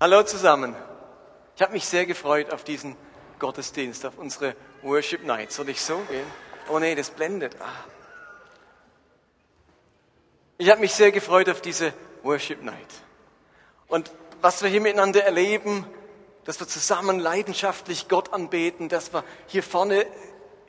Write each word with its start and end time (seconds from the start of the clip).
Hallo 0.00 0.22
zusammen. 0.22 0.76
Ich 1.56 1.62
habe 1.62 1.72
mich 1.72 1.84
sehr 1.84 2.06
gefreut 2.06 2.52
auf 2.52 2.62
diesen 2.62 2.94
Gottesdienst, 3.40 4.06
auf 4.06 4.16
unsere 4.16 4.54
Worship 4.82 5.24
Night. 5.24 5.50
Soll 5.50 5.70
ich 5.70 5.80
so 5.80 5.98
gehen? 6.08 6.24
Oh 6.68 6.78
nee, 6.78 6.94
das 6.94 7.10
blendet. 7.10 7.56
Ah. 7.60 7.66
Ich 10.56 10.70
habe 10.70 10.80
mich 10.80 10.94
sehr 10.94 11.10
gefreut 11.10 11.48
auf 11.48 11.60
diese 11.60 11.92
Worship 12.22 12.62
Night. 12.62 12.86
Und 13.88 14.12
was 14.40 14.62
wir 14.62 14.70
hier 14.70 14.80
miteinander 14.80 15.24
erleben, 15.24 15.84
dass 16.44 16.60
wir 16.60 16.68
zusammen 16.68 17.18
leidenschaftlich 17.18 18.06
Gott 18.06 18.32
anbeten, 18.32 18.88
dass 18.88 19.12
wir 19.12 19.24
hier 19.48 19.64
vorne 19.64 20.06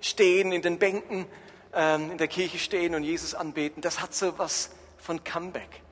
stehen, 0.01 0.51
in 0.51 0.63
den 0.63 0.79
Bänken, 0.79 1.27
ähm, 1.75 2.09
in 2.09 2.17
der 2.17 2.29
Kirche 2.29 2.57
stehen 2.57 2.95
und 2.95 3.03
Jesus 3.03 3.35
anbeten, 3.35 3.83
das 3.83 4.01
hat 4.01 4.15
so 4.15 4.39
was 4.39 4.71
von 4.97 5.23
Comeback. 5.23 5.83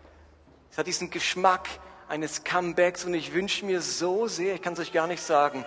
Es 0.71 0.79
hat 0.79 0.87
diesen 0.87 1.11
Geschmack, 1.11 1.69
eines 2.07 2.43
Comebacks 2.43 3.05
und 3.05 3.13
ich 3.13 3.33
wünsche 3.33 3.65
mir 3.65 3.81
so 3.81 4.27
sehr, 4.27 4.55
ich 4.55 4.61
kann 4.61 4.73
es 4.73 4.79
euch 4.79 4.93
gar 4.93 5.07
nicht 5.07 5.21
sagen, 5.21 5.65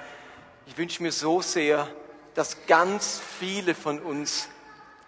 ich 0.66 0.78
wünsche 0.78 1.02
mir 1.02 1.12
so 1.12 1.42
sehr, 1.42 1.88
dass 2.34 2.66
ganz 2.66 3.20
viele 3.38 3.74
von 3.74 3.98
uns 4.00 4.48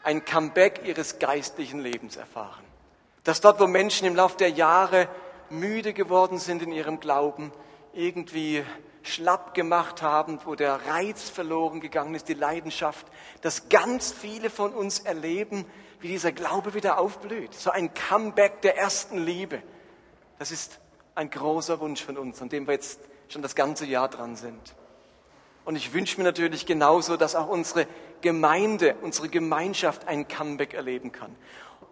ein 0.03 0.25
Comeback 0.25 0.83
ihres 0.85 1.19
geistlichen 1.19 1.81
Lebens 1.81 2.17
erfahren. 2.17 2.65
Dass 3.25 3.41
dort, 3.41 3.61
wo 3.61 3.67
Menschen 3.67 4.07
im 4.07 4.17
Laufe 4.17 4.37
der 4.37 4.51
Jahre 4.51 5.09
müde 5.49 5.93
geworden 5.93 6.39
sind 6.39 6.63
in 6.63 6.73
ihrem 6.73 6.99
Glauben, 6.99 7.53
irgendwie 7.93 8.65
schlapp 9.03 9.55
gemacht 9.55 10.03
haben, 10.03 10.41
wo 10.45 10.55
der 10.55 10.81
Reiz 10.87 11.29
verloren 11.29 11.81
gegangen 11.81 12.15
ist, 12.15 12.29
die 12.29 12.35
Leidenschaft, 12.35 13.07
dass 13.41 13.69
ganz 13.69 14.13
viele 14.13 14.51
von 14.51 14.73
uns 14.73 15.01
erleben, 15.01 15.65
wie 16.01 16.09
dieser 16.09 16.33
Glaube 16.33 16.75
wieder 16.75 16.99
aufblüht. 16.99 17.55
So 17.55 17.71
ein 17.71 17.95
Comeback 17.95 18.63
der 18.63 18.77
ersten 18.77 19.19
Liebe. 19.19 19.63
Das 20.39 20.51
ist 20.51 20.81
ein 21.15 21.31
großer 21.31 21.81
Wunsch 21.81 22.03
von 22.03 22.17
uns, 22.17 22.41
an 22.41 22.49
dem 22.49 22.67
wir 22.67 22.75
jetzt 22.75 23.01
schon 23.29 23.43
das 23.43 23.55
ganze 23.55 23.87
Jahr 23.87 24.09
dran 24.09 24.37
sind. 24.37 24.75
Und 25.65 25.77
ich 25.77 25.93
wünsche 25.93 26.19
mir 26.19 26.25
natürlich 26.25 26.67
genauso, 26.67 27.17
dass 27.17 27.35
auch 27.35 27.49
unsere 27.49 27.87
Gemeinde, 28.21 28.97
unsere 29.03 29.29
Gemeinschaft 29.29 30.09
ein 30.09 30.27
Comeback 30.27 30.75
erleben 30.75 31.13
kann. 31.13 31.35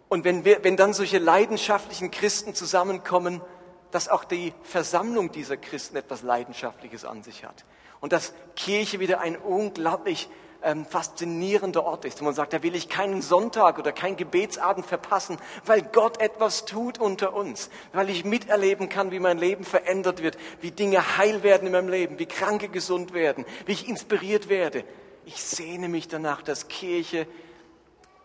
Und 0.09 0.25
wenn, 0.25 0.45
wir, 0.45 0.65
wenn 0.65 0.77
dann 0.77 0.93
solche 0.93 1.19
leidenschaftlichen 1.19 2.11
Christen 2.11 2.55
zusammenkommen, 2.55 3.41
dass 3.93 4.09
auch 4.09 4.25
die 4.25 4.53
Versammlung 4.63 5.31
dieser 5.31 5.57
Christen 5.57 5.97
etwas 5.97 6.23
Leidenschaftliches 6.23 7.05
an 7.05 7.23
sich 7.23 7.45
hat. 7.45 7.65
Und 8.01 8.13
dass 8.13 8.33
Kirche 8.57 8.99
wieder 8.99 9.21
ein 9.21 9.37
unglaublich 9.37 10.29
ähm, 10.63 10.85
faszinierender 10.85 11.85
Ort 11.85 12.05
ist. 12.05 12.21
Und 12.21 12.27
man 12.27 12.35
sagt, 12.35 12.53
da 12.53 12.63
will 12.63 12.75
ich 12.75 12.89
keinen 12.89 13.23
Sonntag 13.23 13.79
oder 13.79 13.93
keinen 13.93 14.17
Gebetsabend 14.17 14.87
verpassen, 14.87 15.39
weil 15.65 15.83
Gott 15.83 16.21
etwas 16.21 16.65
tut 16.65 16.99
unter 16.99 17.35
uns, 17.35 17.71
weil 17.93 18.11
ich 18.11 18.25
miterleben 18.25 18.89
kann, 18.89 19.11
wie 19.11 19.21
mein 19.21 19.39
Leben 19.39 19.65
verändert 19.65 20.23
wird, 20.23 20.37
wie 20.61 20.71
Dinge 20.71 21.19
heil 21.19 21.43
werden 21.43 21.67
in 21.67 21.73
meinem 21.73 21.89
Leben, 21.89 22.19
wie 22.19 22.27
Kranke 22.27 22.69
gesund 22.69 23.13
werden, 23.13 23.45
wie 23.67 23.73
ich 23.73 23.89
inspiriert 23.89 24.49
werde. 24.49 24.85
Ich 25.27 25.43
sehne 25.43 25.89
mich 25.89 26.09
danach, 26.09 26.43
dass 26.43 26.69
Kirche 26.69 27.27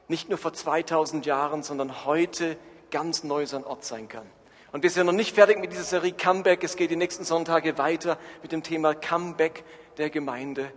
nicht 0.08 0.30
nur 0.30 0.38
vor 0.38 0.54
2000 0.54 1.26
Jahren, 1.26 1.64
sondern 1.64 2.06
heute 2.06 2.58
ganz 2.92 3.24
neu 3.24 3.46
so 3.46 3.58
ein 3.58 3.64
Ort 3.64 3.84
sein 3.84 4.08
kann. 4.08 4.26
Und 4.72 4.84
wir 4.84 4.90
sind 4.90 5.06
noch 5.06 5.14
nicht 5.14 5.36
fertig 5.36 5.60
mit 5.60 5.72
dieser 5.72 5.84
Serie 5.84 6.12
Comeback. 6.12 6.64
Es 6.64 6.76
geht 6.76 6.92
die 6.92 6.96
nächsten 6.96 7.24
Sonntage 7.24 7.78
weiter 7.78 8.18
mit 8.42 8.52
dem 8.52 8.62
Thema 8.62 8.94
Comeback 8.94 9.64
der 9.98 10.10
Gemeinde 10.10 10.72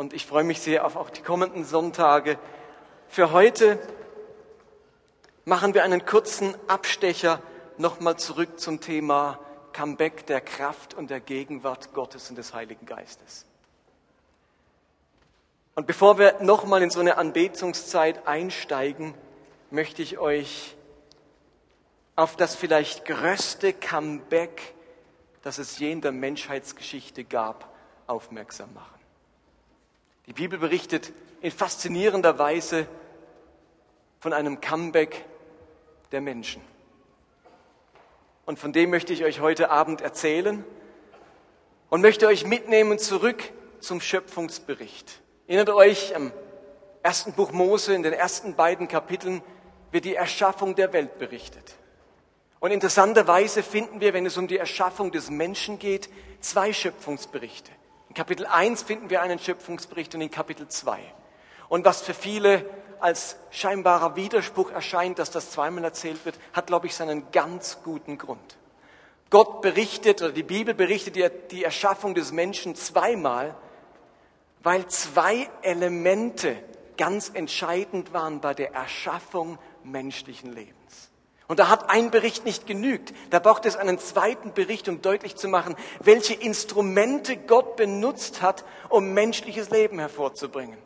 und 0.00 0.14
ich 0.14 0.24
freue 0.24 0.44
mich 0.44 0.62
sehr 0.62 0.86
auf 0.86 0.96
auch 0.96 1.10
die 1.10 1.20
kommenden 1.20 1.62
Sonntage. 1.62 2.38
Für 3.08 3.32
heute 3.32 3.78
machen 5.44 5.74
wir 5.74 5.84
einen 5.84 6.06
kurzen 6.06 6.56
Abstecher 6.68 7.42
nochmal 7.76 8.16
zurück 8.16 8.58
zum 8.58 8.80
Thema 8.80 9.38
Comeback 9.74 10.24
der 10.24 10.40
Kraft 10.40 10.94
und 10.94 11.10
der 11.10 11.20
Gegenwart 11.20 11.92
Gottes 11.92 12.30
und 12.30 12.36
des 12.36 12.54
Heiligen 12.54 12.86
Geistes. 12.86 13.44
Und 15.74 15.86
bevor 15.86 16.18
wir 16.18 16.40
nochmal 16.40 16.82
in 16.82 16.88
so 16.88 17.00
eine 17.00 17.18
Anbetungszeit 17.18 18.26
einsteigen, 18.26 19.12
möchte 19.70 20.00
ich 20.00 20.16
euch 20.16 20.76
auf 22.16 22.36
das 22.36 22.56
vielleicht 22.56 23.04
größte 23.04 23.74
Comeback, 23.74 24.72
das 25.42 25.58
es 25.58 25.78
je 25.78 25.92
in 25.92 26.00
der 26.00 26.12
Menschheitsgeschichte 26.12 27.24
gab, 27.24 27.70
aufmerksam 28.06 28.72
machen. 28.72 28.99
Die 30.30 30.34
Bibel 30.34 30.60
berichtet 30.60 31.12
in 31.40 31.50
faszinierender 31.50 32.38
Weise 32.38 32.86
von 34.20 34.32
einem 34.32 34.60
Comeback 34.60 35.24
der 36.12 36.20
Menschen. 36.20 36.62
Und 38.46 38.60
von 38.60 38.72
dem 38.72 38.90
möchte 38.90 39.12
ich 39.12 39.24
euch 39.24 39.40
heute 39.40 39.70
Abend 39.70 40.02
erzählen 40.02 40.64
und 41.88 42.00
möchte 42.00 42.28
euch 42.28 42.46
mitnehmen 42.46 43.00
zurück 43.00 43.42
zum 43.80 44.00
Schöpfungsbericht. 44.00 45.20
Erinnert 45.48 45.70
euch, 45.70 46.14
am 46.14 46.30
ersten 47.02 47.32
Buch 47.32 47.50
Mose, 47.50 47.92
in 47.92 48.04
den 48.04 48.12
ersten 48.12 48.54
beiden 48.54 48.86
Kapiteln, 48.86 49.42
wird 49.90 50.04
die 50.04 50.14
Erschaffung 50.14 50.76
der 50.76 50.92
Welt 50.92 51.18
berichtet. 51.18 51.74
Und 52.60 52.70
interessanterweise 52.70 53.64
finden 53.64 54.00
wir, 54.00 54.14
wenn 54.14 54.26
es 54.26 54.36
um 54.36 54.46
die 54.46 54.58
Erschaffung 54.58 55.10
des 55.10 55.28
Menschen 55.28 55.80
geht, 55.80 56.08
zwei 56.38 56.72
Schöpfungsberichte. 56.72 57.72
In 58.10 58.14
Kapitel 58.14 58.44
1 58.44 58.82
finden 58.82 59.08
wir 59.08 59.22
einen 59.22 59.38
Schöpfungsbericht 59.38 60.16
und 60.16 60.20
in 60.20 60.32
Kapitel 60.32 60.66
2. 60.66 60.98
Und 61.68 61.84
was 61.84 62.02
für 62.02 62.12
viele 62.12 62.68
als 62.98 63.36
scheinbarer 63.52 64.16
Widerspruch 64.16 64.72
erscheint, 64.72 65.20
dass 65.20 65.30
das 65.30 65.52
zweimal 65.52 65.84
erzählt 65.84 66.24
wird, 66.24 66.36
hat, 66.52 66.66
glaube 66.66 66.88
ich, 66.88 66.96
seinen 66.96 67.30
ganz 67.30 67.78
guten 67.84 68.18
Grund. 68.18 68.58
Gott 69.30 69.62
berichtet 69.62 70.22
oder 70.22 70.32
die 70.32 70.42
Bibel 70.42 70.74
berichtet 70.74 71.52
die 71.52 71.62
Erschaffung 71.62 72.16
des 72.16 72.32
Menschen 72.32 72.74
zweimal, 72.74 73.54
weil 74.64 74.88
zwei 74.88 75.48
Elemente 75.62 76.56
ganz 76.96 77.30
entscheidend 77.32 78.12
waren 78.12 78.40
bei 78.40 78.54
der 78.54 78.74
Erschaffung 78.74 79.56
menschlichen 79.84 80.52
Lebens. 80.52 81.12
Und 81.50 81.58
da 81.58 81.68
hat 81.68 81.90
ein 81.90 82.12
Bericht 82.12 82.44
nicht 82.44 82.68
genügt. 82.68 83.12
Da 83.30 83.40
braucht 83.40 83.66
es 83.66 83.74
einen 83.74 83.98
zweiten 83.98 84.54
Bericht, 84.54 84.88
um 84.88 85.02
deutlich 85.02 85.34
zu 85.34 85.48
machen, 85.48 85.74
welche 85.98 86.32
Instrumente 86.32 87.36
Gott 87.36 87.74
benutzt 87.74 88.40
hat, 88.40 88.64
um 88.88 89.14
menschliches 89.14 89.68
Leben 89.68 89.98
hervorzubringen. 89.98 90.78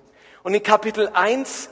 Und 0.43 0.55
in 0.55 0.63
Kapitel 0.63 1.11
1 1.13 1.69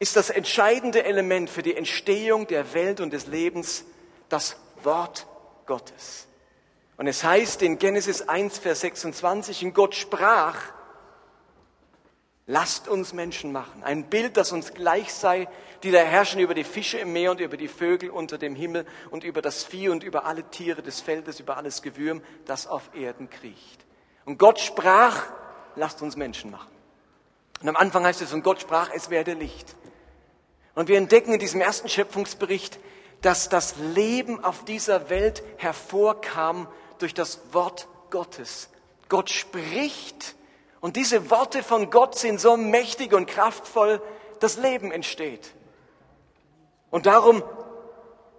ist 0.00 0.16
das 0.16 0.30
entscheidende 0.30 1.04
Element 1.04 1.48
für 1.48 1.62
die 1.62 1.76
Entstehung 1.76 2.48
der 2.48 2.74
Welt 2.74 2.98
und 2.98 3.12
des 3.12 3.28
Lebens 3.28 3.84
das 4.28 4.56
Wort 4.82 5.28
Gottes. 5.66 6.26
Und 6.96 7.06
es 7.06 7.22
heißt 7.22 7.62
in 7.62 7.78
Genesis 7.78 8.22
1, 8.22 8.58
Vers 8.58 8.80
26, 8.80 9.66
und 9.66 9.74
Gott 9.74 9.94
sprach, 9.94 10.56
lasst 12.48 12.88
uns 12.88 13.12
Menschen 13.12 13.52
machen. 13.52 13.84
Ein 13.84 14.10
Bild, 14.10 14.36
das 14.36 14.50
uns 14.50 14.74
gleich 14.74 15.14
sei, 15.14 15.46
die 15.82 15.90
da 15.90 15.98
herrschen 15.98 16.40
über 16.40 16.54
die 16.54 16.64
Fische 16.64 16.98
im 16.98 17.12
Meer 17.12 17.30
und 17.30 17.40
über 17.40 17.56
die 17.56 17.68
Vögel 17.68 18.10
unter 18.10 18.38
dem 18.38 18.54
Himmel 18.54 18.86
und 19.10 19.24
über 19.24 19.42
das 19.42 19.64
Vieh 19.64 19.88
und 19.88 20.04
über 20.04 20.24
alle 20.24 20.44
Tiere 20.44 20.82
des 20.82 21.00
Feldes, 21.00 21.40
über 21.40 21.56
alles 21.56 21.82
Gewürm, 21.82 22.22
das 22.46 22.66
auf 22.66 22.90
Erden 22.94 23.30
kriecht. 23.30 23.84
Und 24.24 24.38
Gott 24.38 24.60
sprach, 24.60 25.26
lasst 25.76 26.02
uns 26.02 26.16
Menschen 26.16 26.50
machen. 26.50 26.70
Und 27.62 27.68
am 27.68 27.76
Anfang 27.76 28.04
heißt 28.04 28.22
es, 28.22 28.32
und 28.32 28.42
Gott 28.42 28.60
sprach, 28.60 28.90
es 28.94 29.10
werde 29.10 29.34
Licht. 29.34 29.76
Und 30.74 30.88
wir 30.88 30.98
entdecken 30.98 31.32
in 31.32 31.40
diesem 31.40 31.60
ersten 31.60 31.88
Schöpfungsbericht, 31.88 32.78
dass 33.22 33.48
das 33.48 33.74
Leben 33.94 34.42
auf 34.42 34.64
dieser 34.64 35.10
Welt 35.10 35.42
hervorkam 35.58 36.68
durch 36.98 37.12
das 37.12 37.40
Wort 37.52 37.88
Gottes. 38.10 38.70
Gott 39.08 39.30
spricht 39.30 40.36
und 40.80 40.96
diese 40.96 41.30
Worte 41.30 41.62
von 41.62 41.90
Gott 41.90 42.16
sind 42.16 42.40
so 42.40 42.56
mächtig 42.56 43.12
und 43.12 43.26
kraftvoll, 43.26 44.00
dass 44.38 44.56
Leben 44.56 44.90
entsteht. 44.90 45.52
Und 46.90 47.06
darum 47.06 47.42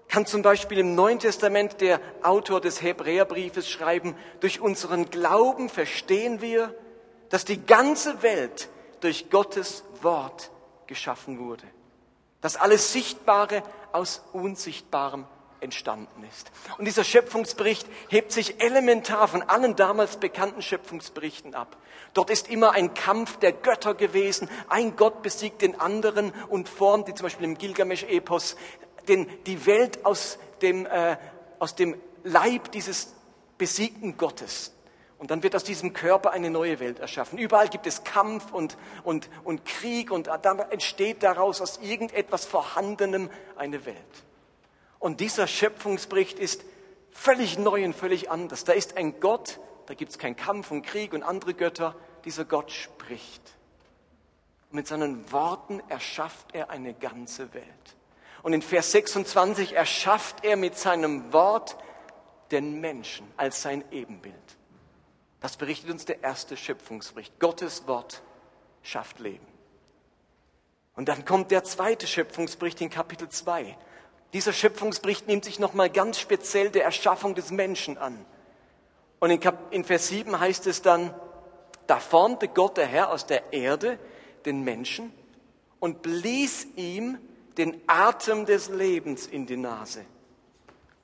kann 0.08 0.26
zum 0.26 0.42
Beispiel 0.42 0.80
im 0.80 0.94
Neuen 0.94 1.20
Testament 1.20 1.80
der 1.80 2.02
Autor 2.22 2.60
des 2.60 2.82
Hebräerbriefes 2.82 3.70
schreiben, 3.70 4.16
durch 4.42 4.60
unseren 4.60 5.10
Glauben 5.10 5.70
verstehen 5.70 6.42
wir, 6.42 6.76
dass 7.30 7.46
die 7.46 7.66
ganze 7.66 8.22
Welt 8.22 8.70
durch 9.00 9.30
Gottes 9.30 9.86
Wort 10.02 10.52
geschaffen 10.88 11.40
wurde. 11.40 11.64
Dass 12.42 12.58
alles 12.58 12.92
Sichtbare 12.92 13.64
aus 13.94 14.22
Unsichtbarem 14.34 15.26
entstanden 15.62 16.24
ist. 16.30 16.52
Und 16.78 16.86
dieser 16.86 17.04
Schöpfungsbericht 17.04 17.88
hebt 18.10 18.32
sich 18.32 18.62
elementar 18.62 19.28
von 19.28 19.44
allen 19.44 19.76
damals 19.76 20.18
bekannten 20.18 20.62
Schöpfungsberichten 20.62 21.56
ab. 21.56 21.78
Dort 22.14 22.30
ist 22.30 22.50
immer 22.50 22.72
ein 22.72 22.94
Kampf 22.94 23.38
der 23.38 23.54
Götter 23.54 23.94
gewesen. 23.94 24.50
Ein 24.68 24.96
Gott 24.96 25.22
besiegt 25.22 25.62
den 25.62 25.80
anderen 25.80 26.34
und 26.50 26.68
formt, 26.68 27.08
wie 27.08 27.14
zum 27.14 27.26
Beispiel 27.26 27.46
im 27.46 27.58
Gilgamesch-Epos, 27.58 28.58
die 29.08 29.66
Welt 29.66 30.06
aus 30.06 30.40
dem, 30.62 30.86
äh, 30.86 31.18
aus 31.60 31.76
dem 31.76 31.96
Leib 32.24 32.72
dieses 32.72 33.14
besiegten 33.58 34.18
Gottes. 34.18 34.74
Und 35.18 35.30
dann 35.30 35.44
wird 35.44 35.56
aus 35.56 35.64
diesem 35.64 35.94
Körper 35.94 36.32
eine 36.32 36.50
neue 36.50 36.80
Welt 36.80 37.00
erschaffen. 37.00 37.38
Überall 37.38 37.70
gibt 37.70 37.86
es 37.86 38.04
Kampf 38.04 38.52
und, 38.52 38.76
und, 39.04 39.30
und 39.44 39.66
Krieg 39.66 40.10
und 40.10 40.28
dann 40.42 40.58
entsteht 40.58 41.22
daraus 41.22 41.62
aus 41.62 41.80
irgendetwas 41.82 42.46
Vorhandenem 42.46 43.30
eine 43.56 43.86
Welt. 43.86 43.98
Und 45.02 45.20
dieser 45.20 45.48
Schöpfungsbericht 45.48 46.38
ist 46.38 46.64
völlig 47.10 47.58
neu 47.58 47.84
und 47.84 47.96
völlig 47.96 48.30
anders. 48.30 48.66
Da 48.66 48.74
ist 48.74 48.98
ein 48.98 49.20
Gott, 49.20 49.60
da 49.88 49.96
gibt 49.96 50.12
es 50.12 50.20
keinen 50.20 50.36
Kampf 50.36 50.70
und 50.70 50.84
Krieg 50.84 51.14
und 51.14 51.24
andere 51.24 51.56
Götter. 51.56 51.96
Dieser 52.24 52.46
Gott 52.46 52.72
spricht. 52.72 53.42
Und 54.70 54.76
mit 54.76 54.88
seinen 54.88 55.32
Worten 55.32 55.82
erschafft 55.90 56.54
er 56.54 56.70
eine 56.70 56.94
ganze 56.94 57.52
Welt. 57.56 57.66
Und 58.44 58.54
in 58.54 58.62
Vers 58.62 58.92
26 58.92 59.74
erschafft 59.74 60.46
er 60.46 60.56
mit 60.56 60.78
seinem 60.78 61.34
Wort 61.34 61.78
den 62.52 62.80
Menschen 62.80 63.26
als 63.38 63.64
sein 63.64 63.84
Ebenbild. 63.90 64.36
Das 65.40 65.58
berichtet 65.58 65.90
uns 65.90 66.06
der 66.06 66.22
erste 66.22 66.56
Schöpfungsbericht. 66.56 67.40
Gottes 67.40 67.88
Wort 67.88 68.22
schafft 68.84 69.20
Leben. 69.20 69.48
Und 70.96 71.08
dann 71.08 71.26
kommt 71.26 71.50
der 71.50 71.64
zweite 71.64 72.06
Schöpfungsbericht 72.06 72.80
in 72.82 72.92
Kapitel 72.92 73.30
2. 73.30 73.76
Dieser 74.34 74.54
Schöpfungsbericht 74.54 75.28
nimmt 75.28 75.46
sich 75.46 75.60
nochmal 75.60 75.90
ganz 75.90 76.20
speziell 76.20 76.70
der 76.70 76.86
Erschaffung 76.86 77.36
des 77.36 77.52
Menschen 77.52 77.98
an. 77.98 78.26
Und 79.20 79.30
in, 79.30 79.40
Kap 79.40 79.74
in 79.74 79.84
Vers 79.84 80.08
7 80.08 80.40
heißt 80.40 80.68
es 80.68 80.82
dann, 80.82 81.14
da 81.88 82.00
formte 82.00 82.48
Gott 82.48 82.78
der 82.78 82.88
Herr 82.88 83.12
aus 83.12 83.26
der 83.26 83.52
Erde 83.52 84.00
den 84.46 84.64
Menschen 84.64 85.12
und 85.80 86.02
blies 86.02 86.66
ihm 86.76 87.18
den 87.58 87.82
Atem 87.88 88.46
des 88.46 88.70
Lebens 88.70 89.28
in 89.28 89.46
die 89.46 89.58
Nase. 89.58 90.06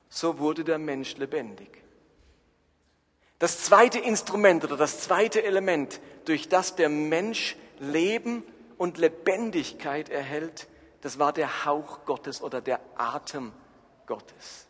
So 0.08 0.38
wurde 0.38 0.64
der 0.64 0.78
Mensch 0.78 1.16
lebendig. 1.18 1.82
Das 3.38 3.62
zweite 3.62 3.98
Instrument 3.98 4.64
oder 4.64 4.76
das 4.76 5.00
zweite 5.00 5.44
Element, 5.44 6.00
durch 6.24 6.48
das 6.48 6.74
der 6.74 6.88
Mensch 6.88 7.56
Leben 7.78 8.42
und 8.78 8.98
Lebendigkeit 8.98 10.08
erhält, 10.08 10.67
das 11.00 11.18
war 11.18 11.32
der 11.32 11.64
Hauch 11.64 12.04
Gottes 12.04 12.42
oder 12.42 12.60
der 12.60 12.80
Atem 12.96 13.52
Gottes. 14.06 14.66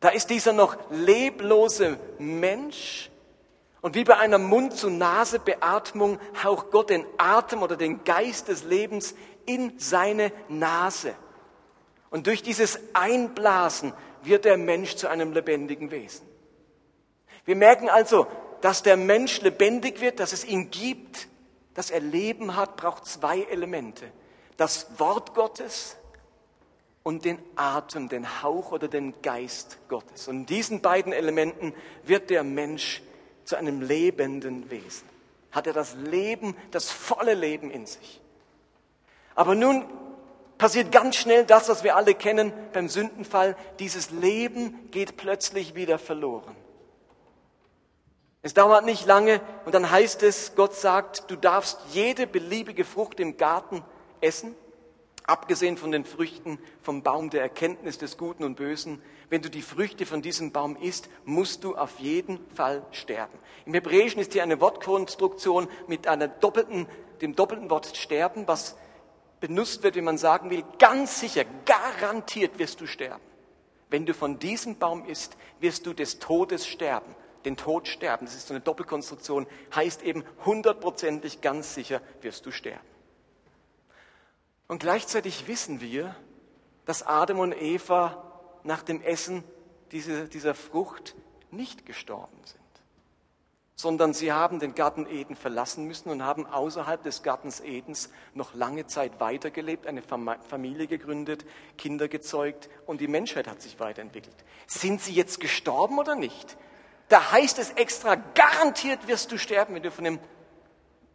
Da 0.00 0.10
ist 0.10 0.28
dieser 0.28 0.52
noch 0.52 0.76
leblose 0.90 1.98
Mensch 2.18 3.10
und 3.84 3.94
wie 3.96 4.04
bei 4.04 4.16
einer 4.16 4.38
Mund-zu-Nase-Beatmung 4.38 6.18
haucht 6.42 6.70
Gott 6.70 6.88
den 6.88 7.04
Atem 7.18 7.62
oder 7.62 7.76
den 7.76 8.02
Geist 8.04 8.48
des 8.48 8.64
Lebens 8.64 9.14
in 9.44 9.78
seine 9.78 10.32
Nase. 10.48 11.14
Und 12.08 12.26
durch 12.26 12.42
dieses 12.42 12.78
Einblasen 12.94 13.92
wird 14.22 14.46
der 14.46 14.56
Mensch 14.56 14.96
zu 14.96 15.08
einem 15.08 15.32
lebendigen 15.32 15.90
Wesen. 15.90 16.26
Wir 17.44 17.56
merken 17.56 17.90
also, 17.90 18.26
dass 18.62 18.82
der 18.82 18.96
Mensch 18.96 19.42
lebendig 19.42 20.00
wird, 20.00 20.18
dass 20.18 20.32
es 20.32 20.46
ihn 20.46 20.70
gibt, 20.70 21.28
dass 21.74 21.90
er 21.90 22.00
Leben 22.00 22.56
hat, 22.56 22.76
braucht 22.76 23.04
zwei 23.04 23.42
Elemente. 23.42 24.10
Das 24.56 24.98
Wort 24.98 25.34
Gottes 25.34 25.96
und 27.02 27.24
den 27.24 27.38
Atem, 27.56 28.08
den 28.08 28.42
Hauch 28.42 28.72
oder 28.72 28.88
den 28.88 29.20
Geist 29.22 29.78
Gottes. 29.88 30.26
Und 30.26 30.36
in 30.36 30.46
diesen 30.46 30.80
beiden 30.80 31.12
Elementen 31.12 31.74
wird 32.02 32.30
der 32.30 32.42
Mensch 32.42 33.02
zu 33.44 33.56
einem 33.56 33.82
lebenden 33.82 34.70
Wesen. 34.70 35.08
Hat 35.52 35.66
er 35.66 35.72
das 35.72 35.94
Leben, 35.94 36.56
das 36.70 36.90
volle 36.90 37.34
Leben 37.34 37.70
in 37.70 37.86
sich. 37.86 38.20
Aber 39.34 39.54
nun 39.54 39.84
passiert 40.56 40.92
ganz 40.92 41.16
schnell 41.16 41.44
das, 41.44 41.68
was 41.68 41.84
wir 41.84 41.96
alle 41.96 42.14
kennen 42.14 42.52
beim 42.72 42.88
Sündenfall. 42.88 43.56
Dieses 43.78 44.10
Leben 44.10 44.90
geht 44.90 45.16
plötzlich 45.16 45.74
wieder 45.74 45.98
verloren. 45.98 46.56
Es 48.40 48.54
dauert 48.54 48.84
nicht 48.84 49.06
lange 49.06 49.40
und 49.64 49.74
dann 49.74 49.90
heißt 49.90 50.22
es, 50.22 50.54
Gott 50.54 50.74
sagt, 50.74 51.30
du 51.30 51.36
darfst 51.36 51.78
jede 51.92 52.26
beliebige 52.26 52.84
Frucht 52.84 53.18
im 53.18 53.36
Garten 53.36 53.82
essen, 54.24 54.54
abgesehen 55.26 55.76
von 55.76 55.92
den 55.92 56.04
Früchten 56.04 56.58
vom 56.82 57.02
Baum 57.02 57.30
der 57.30 57.42
Erkenntnis 57.42 57.98
des 57.98 58.18
Guten 58.18 58.44
und 58.44 58.56
Bösen. 58.56 59.00
Wenn 59.30 59.42
du 59.42 59.50
die 59.50 59.62
Früchte 59.62 60.06
von 60.06 60.22
diesem 60.22 60.52
Baum 60.52 60.76
isst, 60.76 61.08
musst 61.24 61.64
du 61.64 61.76
auf 61.76 61.98
jeden 61.98 62.40
Fall 62.54 62.84
sterben. 62.90 63.38
Im 63.66 63.74
Hebräischen 63.74 64.20
ist 64.20 64.32
hier 64.32 64.42
eine 64.42 64.60
Wortkonstruktion 64.60 65.68
mit 65.86 66.06
einer 66.06 66.28
doppelten, 66.28 66.86
dem 67.20 67.36
doppelten 67.36 67.70
Wort 67.70 67.96
sterben, 67.96 68.46
was 68.48 68.76
benutzt 69.40 69.82
wird, 69.82 69.96
wenn 69.96 70.04
man 70.04 70.18
sagen 70.18 70.50
will, 70.50 70.64
ganz 70.78 71.20
sicher, 71.20 71.44
garantiert 71.64 72.58
wirst 72.58 72.80
du 72.80 72.86
sterben. 72.86 73.22
Wenn 73.90 74.06
du 74.06 74.14
von 74.14 74.38
diesem 74.38 74.78
Baum 74.78 75.04
isst, 75.06 75.36
wirst 75.60 75.86
du 75.86 75.92
des 75.92 76.18
Todes 76.18 76.66
sterben 76.66 77.14
den 77.44 77.56
Tod 77.56 77.88
sterben. 77.88 78.26
Das 78.26 78.34
ist 78.34 78.48
so 78.48 78.54
eine 78.54 78.62
Doppelkonstruktion, 78.62 79.46
heißt 79.74 80.02
eben 80.02 80.24
hundertprozentig 80.44 81.40
ganz 81.40 81.74
sicher 81.74 82.00
wirst 82.22 82.46
du 82.46 82.50
sterben. 82.50 82.93
Und 84.68 84.80
gleichzeitig 84.80 85.46
wissen 85.46 85.80
wir, 85.80 86.14
dass 86.84 87.06
Adam 87.06 87.40
und 87.40 87.52
Eva 87.52 88.22
nach 88.62 88.82
dem 88.82 89.02
Essen 89.02 89.44
dieser, 89.92 90.26
dieser 90.26 90.54
Frucht 90.54 91.14
nicht 91.50 91.86
gestorben 91.86 92.38
sind, 92.44 92.60
sondern 93.76 94.14
sie 94.14 94.32
haben 94.32 94.58
den 94.58 94.74
Garten 94.74 95.06
Eden 95.06 95.36
verlassen 95.36 95.84
müssen 95.84 96.08
und 96.08 96.22
haben 96.22 96.46
außerhalb 96.46 97.02
des 97.02 97.22
Gartens 97.22 97.60
Edens 97.60 98.10
noch 98.32 98.54
lange 98.54 98.86
Zeit 98.86 99.20
weitergelebt, 99.20 99.86
eine 99.86 100.02
Familie 100.02 100.86
gegründet, 100.86 101.44
Kinder 101.76 102.08
gezeugt 102.08 102.68
und 102.86 103.00
die 103.00 103.08
Menschheit 103.08 103.46
hat 103.46 103.62
sich 103.62 103.78
weiterentwickelt. 103.78 104.36
Sind 104.66 105.00
sie 105.00 105.12
jetzt 105.12 105.40
gestorben 105.40 105.98
oder 105.98 106.14
nicht? 106.14 106.56
Da 107.08 107.32
heißt 107.32 107.58
es 107.58 107.70
extra, 107.72 108.14
garantiert 108.14 109.06
wirst 109.06 109.30
du 109.30 109.38
sterben, 109.38 109.74
wenn 109.74 109.82
du 109.82 109.90
von 109.90 110.04
dem 110.04 110.18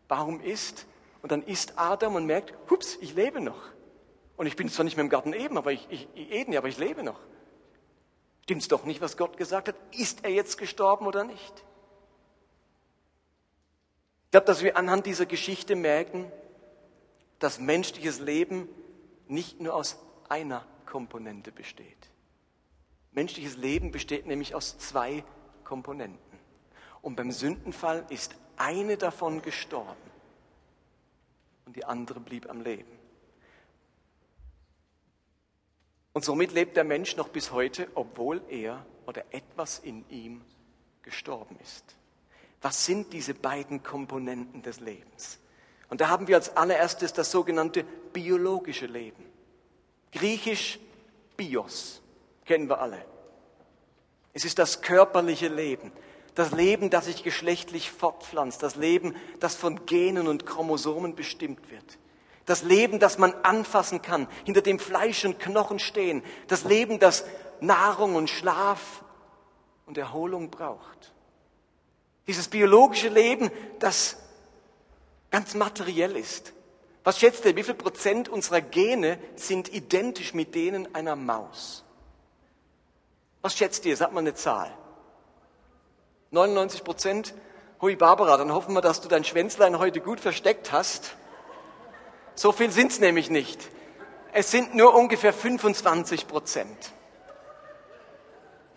Baum 0.07 0.39
isst. 0.39 0.85
Und 1.21 1.31
dann 1.31 1.43
isst 1.43 1.77
Adam 1.77 2.15
und 2.15 2.25
merkt, 2.25 2.53
hups, 2.69 2.97
ich 3.01 3.13
lebe 3.13 3.41
noch. 3.41 3.61
Und 4.37 4.45
ich 4.45 4.55
bin 4.55 4.69
zwar 4.69 4.85
nicht 4.85 4.95
mehr 4.95 5.03
im 5.03 5.09
Garten 5.09 5.33
Eden, 5.33 5.57
aber 5.57 5.71
ich, 5.71 5.87
ich, 5.89 6.07
Eden, 6.15 6.55
aber 6.55 6.69
ich 6.69 6.77
lebe 6.77 7.03
noch. 7.03 7.19
Stimmt's 8.43 8.69
doch 8.69 8.85
nicht, 8.85 9.01
was 9.01 9.17
Gott 9.17 9.37
gesagt 9.37 9.67
hat? 9.67 9.75
Ist 9.91 10.23
er 10.23 10.31
jetzt 10.31 10.57
gestorben 10.57 11.05
oder 11.05 11.23
nicht? 11.23 11.63
Ich 14.25 14.31
glaube, 14.31 14.45
dass 14.45 14.63
wir 14.63 14.77
anhand 14.77 15.05
dieser 15.05 15.25
Geschichte 15.25 15.75
merken, 15.75 16.31
dass 17.39 17.59
menschliches 17.59 18.19
Leben 18.19 18.69
nicht 19.27 19.59
nur 19.59 19.73
aus 19.73 19.97
einer 20.29 20.65
Komponente 20.85 21.51
besteht. 21.51 22.09
Menschliches 23.11 23.57
Leben 23.57 23.91
besteht 23.91 24.25
nämlich 24.25 24.55
aus 24.55 24.77
zwei 24.77 25.23
Komponenten. 25.63 26.39
Und 27.01 27.15
beim 27.15 27.31
Sündenfall 27.31 28.05
ist 28.09 28.35
eine 28.57 28.97
davon 28.97 29.41
gestorben 29.41 30.08
und 31.69 31.75
die 31.75 31.85
andere 31.85 32.19
blieb 32.19 32.49
am 32.49 32.61
Leben. 32.61 32.89
Und 36.13 36.25
somit 36.25 36.51
lebt 36.51 36.75
der 36.75 36.83
Mensch 36.83 37.15
noch 37.15 37.27
bis 37.27 37.51
heute, 37.51 37.87
obwohl 37.93 38.41
er 38.49 38.83
oder 39.05 39.23
etwas 39.29 39.77
in 39.77 40.03
ihm 40.09 40.41
gestorben 41.03 41.59
ist. 41.61 41.95
Was 42.63 42.87
sind 42.87 43.13
diese 43.13 43.35
beiden 43.35 43.83
Komponenten 43.83 44.63
des 44.63 44.79
Lebens? 44.79 45.37
Und 45.89 46.01
da 46.01 46.09
haben 46.09 46.27
wir 46.27 46.37
als 46.37 46.57
allererstes 46.57 47.13
das 47.13 47.29
sogenannte 47.29 47.83
biologische 47.83 48.87
Leben. 48.87 49.23
Griechisch 50.11 50.79
Bios, 51.37 52.01
kennen 52.45 52.67
wir 52.67 52.81
alle. 52.81 53.05
Es 54.33 54.43
ist 54.43 54.57
das 54.57 54.81
körperliche 54.81 55.49
Leben. 55.49 55.91
Das 56.39 56.53
Leben, 56.53 56.89
das 56.89 57.03
sich 57.03 57.21
geschlechtlich 57.21 57.91
fortpflanzt. 57.91 58.63
Das 58.63 58.77
Leben, 58.77 59.13
das 59.41 59.55
von 59.55 59.85
Genen 59.85 60.25
und 60.25 60.45
Chromosomen 60.45 61.13
bestimmt 61.13 61.69
wird. 61.69 61.97
Das 62.45 62.63
Leben, 62.63 62.97
das 62.97 63.17
man 63.17 63.33
anfassen 63.43 64.01
kann, 64.01 64.25
hinter 64.45 64.61
dem 64.61 64.79
Fleisch 64.79 65.25
und 65.25 65.37
Knochen 65.41 65.79
stehen. 65.79 66.23
Das 66.47 66.63
Leben, 66.63 66.97
das 66.97 67.25
Nahrung 67.59 68.15
und 68.15 68.29
Schlaf 68.29 69.03
und 69.85 69.97
Erholung 69.97 70.49
braucht. 70.49 71.11
Dieses 72.25 72.47
biologische 72.47 73.09
Leben, 73.09 73.51
das 73.79 74.15
ganz 75.31 75.55
materiell 75.55 76.15
ist. 76.15 76.53
Was 77.03 77.19
schätzt 77.19 77.43
ihr, 77.43 77.57
wie 77.57 77.63
viel 77.63 77.73
Prozent 77.73 78.29
unserer 78.29 78.61
Gene 78.61 79.19
sind 79.35 79.73
identisch 79.73 80.33
mit 80.33 80.55
denen 80.55 80.95
einer 80.95 81.17
Maus? 81.17 81.83
Was 83.41 83.57
schätzt 83.57 83.85
ihr? 83.85 83.97
Sag 83.97 84.13
mal 84.13 84.21
eine 84.21 84.35
Zahl. 84.35 84.73
99 86.31 86.83
Prozent? 86.83 87.33
Hui 87.81 87.95
Barbara, 87.95 88.37
dann 88.37 88.53
hoffen 88.53 88.73
wir, 88.73 88.81
dass 88.81 89.01
du 89.01 89.07
dein 89.07 89.23
Schwänzlein 89.23 89.79
heute 89.79 90.01
gut 90.01 90.19
versteckt 90.19 90.71
hast. 90.71 91.15
So 92.35 92.51
viel 92.51 92.71
sind's 92.71 92.99
nämlich 92.99 93.29
nicht. 93.29 93.69
Es 94.31 94.51
sind 94.51 94.75
nur 94.75 94.93
ungefähr 94.93 95.33
25 95.33 96.27
Prozent. 96.27 96.91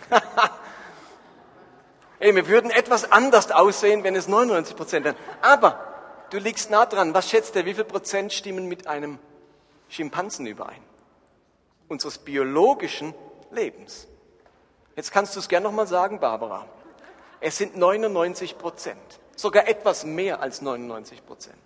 Ey, 2.19 2.35
wir 2.35 2.49
würden 2.49 2.71
etwas 2.71 3.11
anders 3.11 3.51
aussehen, 3.51 4.05
wenn 4.05 4.15
es 4.15 4.29
99 4.29 4.77
Prozent 4.77 5.05
wären. 5.05 5.17
Aber 5.41 5.79
du 6.31 6.39
liegst 6.39 6.71
nah 6.71 6.87
dran. 6.87 7.13
Was 7.15 7.29
schätzt 7.29 7.57
ihr, 7.57 7.67
wie 7.67 7.75
viel 7.75 7.85
Prozent 7.85 8.33
stimmen 8.33 8.67
mit 8.67 8.87
einem 8.87 9.19
Schimpansen 9.89 10.47
überein? 10.47 10.83
Unseres 11.89 12.19
biologischen 12.19 13.15
Lebens. 13.51 14.07
Jetzt 14.97 15.11
kannst 15.11 15.35
du 15.35 15.41
es 15.41 15.49
gern 15.49 15.65
nochmal 15.65 15.87
sagen, 15.87 16.21
Barbara. 16.21 16.67
Es 17.43 17.59
sind 17.59 17.77
99 17.77 18.57
Prozent. 18.57 19.21
Sogar 19.35 19.67
etwas 19.67 20.05
mehr 20.05 20.41
als 20.41 20.63
99 20.63 21.27
Prozent. 21.27 21.59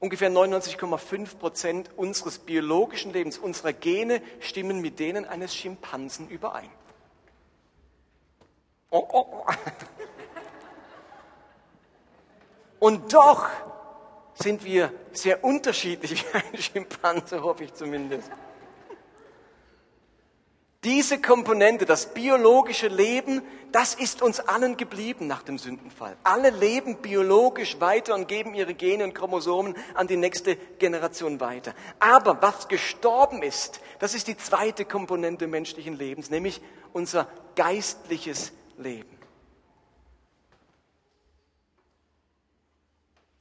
Ungefähr 0.00 0.30
99,5 0.30 1.38
Prozent 1.38 1.90
unseres 1.96 2.38
biologischen 2.38 3.12
Lebens, 3.12 3.38
unserer 3.38 3.72
Gene 3.72 4.20
stimmen 4.38 4.80
mit 4.80 4.98
denen 5.00 5.24
eines 5.24 5.56
Schimpansen 5.56 6.28
überein. 6.28 6.68
Und 12.78 13.12
doch 13.12 13.48
sind 14.34 14.62
wir 14.64 14.92
sehr 15.12 15.42
unterschiedlich 15.42 16.22
wie 16.22 16.36
ein 16.36 16.58
Schimpanse, 16.58 17.42
hoffe 17.42 17.64
ich 17.64 17.74
zumindest. 17.74 18.30
Diese 20.84 21.20
Komponente, 21.20 21.86
das 21.86 22.14
biologische 22.14 22.86
Leben, 22.86 23.42
das 23.72 23.94
ist 23.94 24.22
uns 24.22 24.38
allen 24.38 24.76
geblieben 24.76 25.26
nach 25.26 25.42
dem 25.42 25.58
Sündenfall. 25.58 26.16
Alle 26.22 26.50
leben 26.50 26.98
biologisch 26.98 27.80
weiter 27.80 28.14
und 28.14 28.28
geben 28.28 28.54
ihre 28.54 28.74
Gene 28.74 29.02
und 29.02 29.12
Chromosomen 29.12 29.76
an 29.94 30.06
die 30.06 30.16
nächste 30.16 30.54
Generation 30.54 31.40
weiter. 31.40 31.74
Aber 31.98 32.40
was 32.42 32.68
gestorben 32.68 33.42
ist, 33.42 33.80
das 33.98 34.14
ist 34.14 34.28
die 34.28 34.36
zweite 34.36 34.84
Komponente 34.84 35.48
menschlichen 35.48 35.96
Lebens, 35.96 36.30
nämlich 36.30 36.60
unser 36.92 37.26
geistliches 37.56 38.52
Leben. 38.76 39.18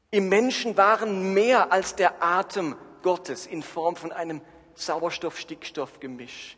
Im 0.10 0.27
Menschen 0.27 0.75
waren 0.75 1.36
mehr 1.36 1.72
als 1.72 1.96
der 1.96 2.24
Atem 2.24 2.75
Gottes 3.03 3.46
in 3.46 3.62
Form 3.62 3.96
von 3.96 4.12
einem 4.12 4.41
Sauerstoff-Stickstoff-Gemisch. 4.74 6.57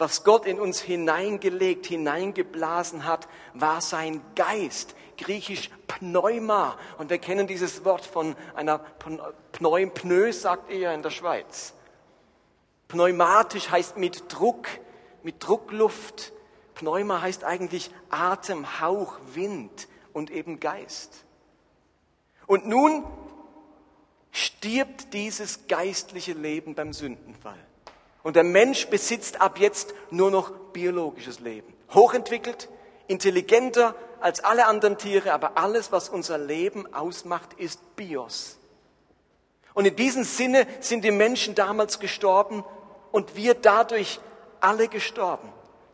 Was 0.00 0.24
Gott 0.24 0.46
in 0.46 0.58
uns 0.58 0.80
hineingelegt, 0.80 1.84
hineingeblasen 1.84 3.04
hat, 3.04 3.28
war 3.52 3.82
sein 3.82 4.22
Geist, 4.34 4.94
griechisch 5.18 5.68
Pneuma. 5.86 6.78
Und 6.96 7.10
wir 7.10 7.18
kennen 7.18 7.46
dieses 7.46 7.84
Wort 7.84 8.06
von 8.06 8.34
einer 8.54 8.78
Pneum, 9.52 9.92
Pneu, 9.92 10.32
sagt 10.32 10.70
ihr 10.70 10.90
in 10.94 11.02
der 11.02 11.10
Schweiz. 11.10 11.74
Pneumatisch 12.88 13.70
heißt 13.70 13.98
mit 13.98 14.32
Druck, 14.32 14.68
mit 15.22 15.46
Druckluft. 15.46 16.32
Pneuma 16.76 17.20
heißt 17.20 17.44
eigentlich 17.44 17.90
Atem, 18.08 18.80
Hauch, 18.80 19.18
Wind 19.34 19.86
und 20.14 20.30
eben 20.30 20.60
Geist. 20.60 21.26
Und 22.46 22.66
nun 22.66 23.04
stirbt 24.30 25.12
dieses 25.12 25.66
geistliche 25.68 26.32
Leben 26.32 26.74
beim 26.74 26.94
Sündenfall. 26.94 27.58
Und 28.22 28.36
der 28.36 28.44
Mensch 28.44 28.88
besitzt 28.88 29.40
ab 29.40 29.58
jetzt 29.58 29.94
nur 30.10 30.30
noch 30.30 30.50
biologisches 30.72 31.40
Leben. 31.40 31.72
Hochentwickelt, 31.92 32.68
intelligenter 33.06 33.94
als 34.20 34.44
alle 34.44 34.66
anderen 34.66 34.98
Tiere, 34.98 35.32
aber 35.32 35.56
alles, 35.56 35.92
was 35.92 36.08
unser 36.08 36.38
Leben 36.38 36.92
ausmacht, 36.92 37.54
ist 37.54 37.96
Bios. 37.96 38.58
Und 39.74 39.86
in 39.86 39.96
diesem 39.96 40.24
Sinne 40.24 40.66
sind 40.80 41.04
die 41.04 41.10
Menschen 41.10 41.54
damals 41.54 42.00
gestorben 42.00 42.64
und 43.12 43.36
wir 43.36 43.54
dadurch 43.54 44.20
alle 44.60 44.88
gestorben. 44.88 45.52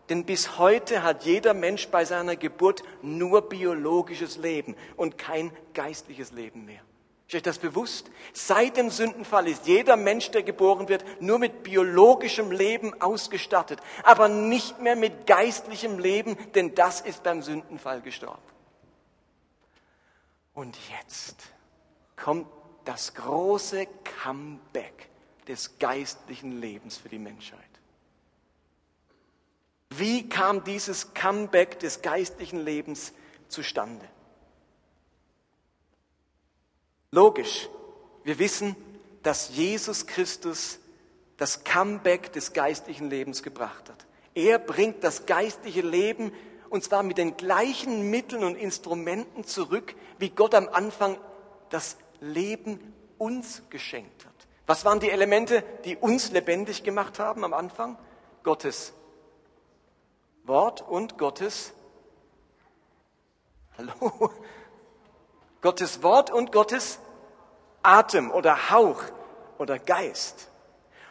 Denn 0.09 0.25
bis 0.25 0.59
heute 0.59 1.02
hat 1.02 1.25
jeder 1.25 1.54
Mensch 1.54 1.88
bei 1.88 2.04
seiner 2.04 2.37
Geburt 2.37 2.83
nur 3.02 3.49
biologisches 3.49 4.37
Leben 4.37 4.76
und 4.97 5.18
kein 5.18 5.50
geistliches 5.75 6.33
Leben 6.33 6.64
mehr. 6.64 6.80
Ist 7.26 7.35
euch 7.35 7.42
das 7.42 7.59
bewusst? 7.59 8.09
Seit 8.33 8.76
dem 8.76 8.88
Sündenfall 8.88 9.49
ist 9.49 9.66
jeder 9.66 9.97
Mensch, 9.97 10.30
der 10.30 10.45
geboren 10.45 10.88
wird, 10.88 11.04
nur 11.21 11.40
mit 11.40 11.64
biologischem 11.64 12.52
Leben 12.52 13.00
ausgestattet, 13.00 13.80
aber 14.04 14.28
nicht 14.28 14.80
mehr 14.80 14.95
mit 14.95 15.26
geistlichem 15.26 15.99
Leben, 15.99 16.37
denn 16.54 16.76
das 16.76 17.00
ist 17.00 17.25
beim 17.25 17.42
Sündenfall 17.42 18.00
gestorben. 18.00 18.42
Und 20.54 20.78
jetzt 21.00 21.37
kommt 22.14 22.47
das 22.85 23.12
große 23.14 23.88
Comeback 24.23 25.09
des 25.49 25.78
geistlichen 25.80 26.61
Lebens 26.61 26.97
für 26.97 27.09
die 27.09 27.18
Menschheit. 27.18 27.61
Wie 29.90 30.28
kam 30.28 30.62
dieses 30.62 31.12
Comeback 31.12 31.80
des 31.80 32.02
geistlichen 32.02 32.61
Lebens 32.61 33.12
zustande? 33.49 34.06
Logisch. 37.16 37.70
Wir 38.25 38.38
wissen, 38.38 38.76
dass 39.23 39.56
Jesus 39.56 40.06
Christus 40.06 40.78
das 41.38 41.64
Comeback 41.64 42.30
des 42.35 42.52
geistlichen 42.52 43.08
Lebens 43.08 43.42
gebracht 43.42 43.88
hat. 43.88 44.04
Er 44.35 44.58
bringt 44.58 45.02
das 45.02 45.25
geistliche 45.25 45.80
Leben 45.80 46.30
und 46.68 46.85
zwar 46.85 47.02
mit 47.02 47.16
den 47.16 47.38
gleichen 47.38 48.11
Mitteln 48.11 48.44
und 48.44 48.54
Instrumenten 48.54 49.44
zurück, 49.44 49.94
wie 50.18 50.28
Gott 50.28 50.54
am 50.54 50.68
Anfang 50.68 51.16
das 51.70 51.96
Leben 52.20 52.92
uns 53.16 53.62
geschenkt 53.70 54.26
hat. 54.26 54.35
Was 54.66 54.85
waren 54.85 55.00
die 55.00 55.08
Elemente, 55.08 55.64
die 55.87 55.96
uns 55.96 56.32
lebendig 56.32 56.85
gemacht 56.85 57.18
haben 57.18 57.44
am 57.44 57.54
Anfang? 57.54 57.99
Gottes 58.42 58.92
Wort 60.44 60.82
und 60.82 61.16
Gottes 61.16 61.73
Hallo? 63.78 64.32
Gottes 65.62 66.02
Wort 66.02 66.30
und 66.30 66.52
Gottes 66.52 67.00
Atem 67.87 68.31
oder 68.31 68.71
Hauch 68.71 69.02
oder 69.59 69.78
Geist. 69.78 70.49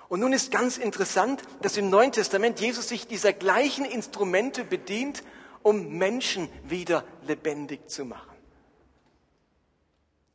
Und 0.07 0.19
nun 0.19 0.33
ist 0.33 0.51
ganz 0.51 0.77
interessant, 0.77 1.41
dass 1.61 1.77
im 1.77 1.89
Neuen 1.89 2.11
Testament 2.11 2.59
Jesus 2.59 2.89
sich 2.89 3.07
dieser 3.07 3.33
gleichen 3.33 3.85
Instrumente 3.85 4.63
bedient, 4.63 5.23
um 5.63 5.97
Menschen 5.97 6.49
wieder 6.63 7.03
lebendig 7.25 7.89
zu 7.89 8.05
machen. 8.05 8.35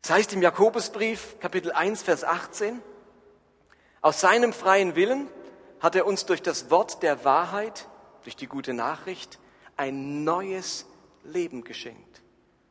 Das 0.02 0.10
heißt 0.12 0.32
im 0.32 0.42
Jakobusbrief 0.42 1.38
Kapitel 1.38 1.72
1, 1.72 2.02
Vers 2.02 2.24
18, 2.24 2.82
aus 4.00 4.20
seinem 4.20 4.52
freien 4.52 4.96
Willen 4.96 5.28
hat 5.78 5.94
er 5.94 6.06
uns 6.06 6.26
durch 6.26 6.42
das 6.42 6.70
Wort 6.70 7.02
der 7.02 7.24
Wahrheit, 7.24 7.86
durch 8.24 8.34
die 8.34 8.46
gute 8.46 8.72
Nachricht, 8.72 9.38
ein 9.76 10.24
neues 10.24 10.86
Leben 11.22 11.64
geschenkt. 11.64 12.22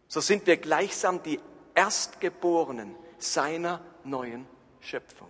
So 0.07 0.21
sind 0.21 0.47
wir 0.47 0.57
gleichsam 0.57 1.21
die 1.23 1.39
Erstgeborenen 1.75 2.95
seiner 3.23 3.81
neuen 4.03 4.47
Schöpfung. 4.79 5.27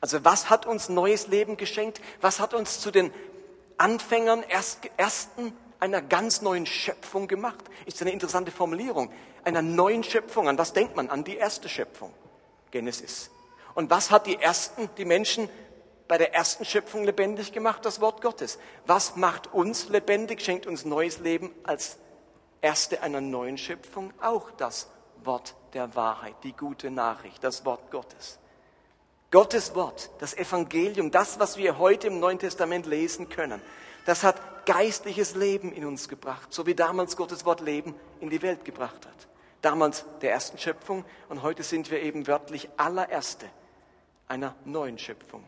Also 0.00 0.24
was 0.24 0.50
hat 0.50 0.66
uns 0.66 0.88
neues 0.88 1.28
Leben 1.28 1.56
geschenkt? 1.56 2.00
Was 2.20 2.40
hat 2.40 2.54
uns 2.54 2.80
zu 2.80 2.90
den 2.90 3.12
Anfängern, 3.78 4.44
Ersten 4.96 5.56
einer 5.78 6.02
ganz 6.02 6.42
neuen 6.42 6.66
Schöpfung 6.66 7.28
gemacht? 7.28 7.64
Ist 7.86 8.02
eine 8.02 8.10
interessante 8.10 8.50
Formulierung. 8.50 9.12
Einer 9.44 9.62
neuen 9.62 10.02
Schöpfung. 10.02 10.48
An 10.48 10.58
was 10.58 10.72
denkt 10.72 10.96
man? 10.96 11.08
An 11.08 11.24
die 11.24 11.36
erste 11.36 11.68
Schöpfung. 11.68 12.12
Genesis. 12.72 13.30
Und 13.74 13.90
was 13.90 14.10
hat 14.10 14.26
die 14.26 14.40
ersten, 14.40 14.90
die 14.96 15.04
Menschen 15.04 15.48
bei 16.08 16.18
der 16.18 16.34
ersten 16.34 16.64
Schöpfung 16.64 17.04
lebendig 17.04 17.52
gemacht? 17.52 17.84
Das 17.84 18.00
Wort 18.00 18.22
Gottes. 18.22 18.58
Was 18.86 19.16
macht 19.16 19.52
uns 19.52 19.88
lebendig, 19.88 20.40
schenkt 20.40 20.66
uns 20.66 20.84
neues 20.84 21.20
Leben 21.20 21.54
als 21.64 21.98
Erste 22.60 23.02
einer 23.02 23.20
neuen 23.20 23.58
Schöpfung? 23.58 24.12
Auch 24.20 24.50
das 24.52 24.88
Wort 25.26 25.54
der 25.72 25.94
Wahrheit, 25.94 26.34
die 26.42 26.52
gute 26.52 26.90
Nachricht, 26.90 27.42
das 27.42 27.64
Wort 27.64 27.90
Gottes. 27.90 28.38
Gottes 29.30 29.74
Wort, 29.74 30.10
das 30.18 30.34
Evangelium, 30.34 31.10
das, 31.10 31.38
was 31.40 31.56
wir 31.56 31.78
heute 31.78 32.08
im 32.08 32.20
Neuen 32.20 32.38
Testament 32.38 32.86
lesen 32.86 33.28
können, 33.28 33.62
das 34.04 34.24
hat 34.24 34.66
geistliches 34.66 35.34
Leben 35.34 35.72
in 35.72 35.84
uns 35.84 36.08
gebracht, 36.08 36.52
so 36.52 36.66
wie 36.66 36.74
damals 36.74 37.16
Gottes 37.16 37.44
Wort 37.44 37.60
Leben 37.60 37.94
in 38.20 38.30
die 38.30 38.42
Welt 38.42 38.64
gebracht 38.64 39.06
hat. 39.06 39.28
Damals 39.62 40.04
der 40.20 40.32
ersten 40.32 40.58
Schöpfung 40.58 41.04
und 41.28 41.42
heute 41.42 41.62
sind 41.62 41.90
wir 41.90 42.02
eben 42.02 42.26
wörtlich 42.26 42.68
allererste 42.76 43.48
einer 44.28 44.54
neuen 44.64 44.98
Schöpfung. 44.98 45.44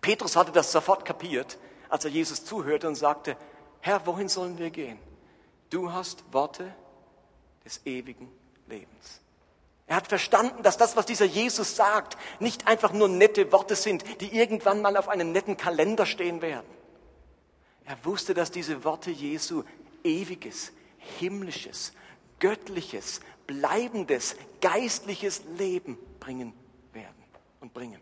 Petrus 0.00 0.36
hatte 0.36 0.52
das 0.52 0.72
sofort 0.72 1.04
kapiert, 1.04 1.58
als 1.88 2.04
er 2.04 2.10
Jesus 2.10 2.44
zuhörte 2.44 2.88
und 2.88 2.94
sagte, 2.94 3.36
Herr, 3.80 4.06
wohin 4.06 4.28
sollen 4.28 4.58
wir 4.58 4.70
gehen? 4.70 4.98
Du 5.70 5.92
hast 5.92 6.24
Worte 6.32 6.74
des 7.64 7.84
ewigen 7.84 8.30
Lebens. 8.68 9.20
Er 9.86 9.96
hat 9.96 10.06
verstanden, 10.06 10.62
dass 10.62 10.76
das, 10.76 10.96
was 10.96 11.06
dieser 11.06 11.24
Jesus 11.24 11.74
sagt, 11.74 12.18
nicht 12.40 12.66
einfach 12.66 12.92
nur 12.92 13.08
nette 13.08 13.50
Worte 13.52 13.74
sind, 13.74 14.04
die 14.20 14.36
irgendwann 14.36 14.82
mal 14.82 14.96
auf 14.98 15.08
einem 15.08 15.32
netten 15.32 15.56
Kalender 15.56 16.04
stehen 16.04 16.42
werden. 16.42 16.66
Er 17.86 17.96
wusste, 18.04 18.34
dass 18.34 18.50
diese 18.50 18.84
Worte 18.84 19.10
Jesu 19.10 19.62
ewiges, 20.04 20.72
himmlisches, 20.98 21.94
göttliches, 22.38 23.20
bleibendes, 23.46 24.36
geistliches 24.60 25.42
Leben 25.56 25.98
bringen 26.20 26.52
werden 26.92 27.24
und 27.60 27.72
bringen. 27.72 28.00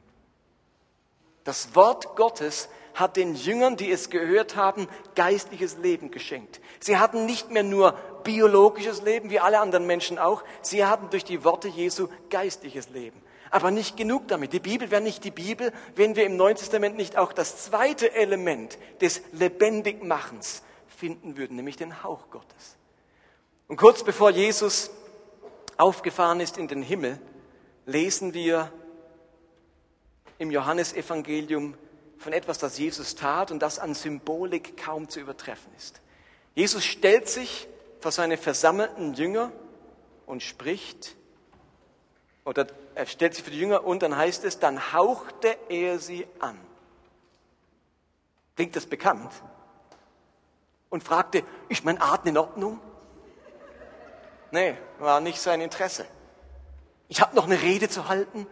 Das 1.44 1.76
Wort 1.76 2.16
Gottes 2.16 2.68
hat 2.94 3.16
den 3.16 3.37
Jüngern, 3.37 3.76
die 3.76 3.92
es 3.92 4.11
gehört 4.11 4.56
haben, 4.56 4.88
geistliches 5.14 5.78
Leben 5.78 6.11
geschenkt. 6.11 6.61
Sie 6.80 6.96
hatten 6.96 7.26
nicht 7.26 7.50
mehr 7.50 7.62
nur 7.62 7.96
biologisches 8.26 9.02
Leben, 9.02 9.30
wie 9.30 9.40
alle 9.40 9.61
anderen 9.61 9.87
Menschen 9.87 10.18
auch, 10.18 10.42
sie 10.61 10.85
hatten 10.85 11.09
durch 11.11 11.25
die 11.25 11.45
Worte 11.45 11.68
Jesu 11.68 12.09
geistliches 12.28 12.90
Leben. 12.90 13.23
Aber 13.50 13.71
nicht 13.71 13.97
genug 13.97 14.26
damit. 14.26 14.52
Die 14.52 14.61
Bibel 14.61 14.90
wäre 14.90 15.00
nicht 15.00 15.23
die 15.23 15.30
Bibel, 15.30 15.73
wenn 15.95 16.16
wir 16.16 16.26
im 16.26 16.37
Neuen 16.37 16.56
Testament 16.56 16.97
nicht 16.97 17.16
auch 17.16 17.33
das 17.33 17.64
zweite 17.64 18.12
Element 18.12 18.76
des 19.00 19.23
Lebendigmachens 19.33 20.62
finden 20.88 21.37
würden, 21.37 21.56
nämlich 21.56 21.76
den 21.76 22.02
Hauch 22.02 22.28
Gottes. 22.30 22.76
Und 23.68 23.76
kurz 23.76 24.02
bevor 24.02 24.30
Jesus 24.30 24.90
aufgefahren 25.76 26.40
ist 26.40 26.59
in 26.59 26.66
den 26.66 26.83
Himmel, 26.83 27.21
lesen 27.87 28.35
wir 28.35 28.73
im 30.38 30.50
Johannesevangelium 30.50 31.75
von 32.18 32.33
etwas, 32.33 32.59
das 32.59 32.78
Jesus 32.78 33.14
tat 33.14 33.52
und 33.52 33.61
das 33.61 33.78
an 33.78 33.95
Symbolik 33.95 34.76
kaum 34.76 35.09
zu 35.09 35.21
übertreffen 35.21 35.73
ist. 35.76 36.00
Jesus 36.54 36.85
stellt 36.85 37.28
sich 37.28 37.68
vor 38.07 38.13
seine 38.13 38.37
versammelten 38.37 39.15
Jünger 39.15 39.51
und 40.27 40.41
spricht, 40.41 41.17
oder 42.45 42.69
er 42.95 43.05
stellt 43.05 43.35
sich 43.35 43.43
für 43.43 43.51
die 43.51 43.59
Jünger 43.59 43.83
und 43.85 44.01
dann 44.01 44.17
heißt 44.17 44.45
es, 44.45 44.61
dann 44.61 44.93
hauchte 44.93 45.57
er 45.69 45.99
sie 45.99 46.25
an. 46.39 46.57
Klingt 48.55 48.77
das 48.77 48.87
bekannt? 48.87 49.33
Und 50.89 51.03
fragte, 51.03 51.43
ist 51.69 51.85
mein 51.85 52.01
Atem 52.01 52.29
in 52.29 52.39
Ordnung? 52.39 52.81
Nee, 54.53 54.77
war 55.01 55.19
nicht 55.19 55.41
sein 55.41 55.61
Interesse. 55.61 56.07
Ich 57.09 57.21
habe 57.21 57.35
noch 57.35 57.47
eine 57.47 57.61
Rede 57.61 57.89
zu 57.89 58.07
halten. 58.07 58.47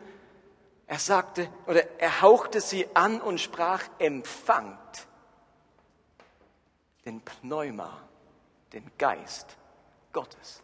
Er 0.88 0.98
sagte, 0.98 1.48
oder 1.68 2.00
er 2.00 2.22
hauchte 2.22 2.60
sie 2.60 2.88
an 2.94 3.20
und 3.20 3.40
sprach, 3.40 3.84
empfangt 4.00 5.06
den 7.04 7.20
Pneuma, 7.20 8.00
den 8.74 8.90
Geist 8.98 9.56
Gottes. 10.12 10.62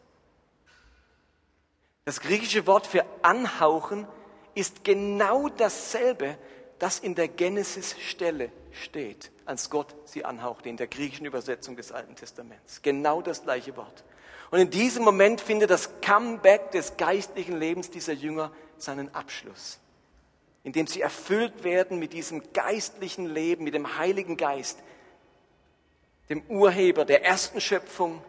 Das 2.05 2.21
griechische 2.21 2.67
Wort 2.67 2.87
für 2.87 3.05
anhauchen 3.23 4.07
ist 4.55 4.85
genau 4.85 5.49
dasselbe, 5.49 6.37
das 6.79 6.99
in 6.99 7.14
der 7.14 7.29
Genesis-Stelle 7.29 8.50
steht, 8.73 9.31
als 9.45 9.71
Gott 9.71 9.95
sie 10.07 10.25
anhauchte, 10.25 10.69
in 10.69 10.76
der 10.76 10.87
griechischen 10.87 11.26
Übersetzung 11.26 11.76
des 11.76 11.93
Alten 11.93 12.17
Testaments. 12.17 12.83
Genau 12.83 13.23
das 13.23 13.43
gleiche 13.43 13.76
Wort. 13.76 14.05
Und 14.50 14.59
in 14.59 14.71
diesem 14.71 15.05
Moment 15.05 15.40
findet 15.40 15.71
das 15.71 16.00
Comeback 16.00 16.73
des 16.73 16.97
geistlichen 16.97 17.59
Lebens 17.59 17.90
dieser 17.90 18.14
Jünger 18.14 18.50
seinen 18.79 19.14
Abschluss, 19.14 19.79
indem 20.64 20.87
sie 20.87 21.02
erfüllt 21.02 21.62
werden 21.62 21.99
mit 21.99 22.12
diesem 22.12 22.52
geistlichen 22.52 23.26
Leben, 23.26 23.62
mit 23.62 23.75
dem 23.75 23.99
Heiligen 23.99 24.37
Geist, 24.37 24.83
dem 26.31 26.43
Urheber 26.49 27.05
der 27.05 27.25
ersten 27.25 27.61
Schöpfung 27.61 28.23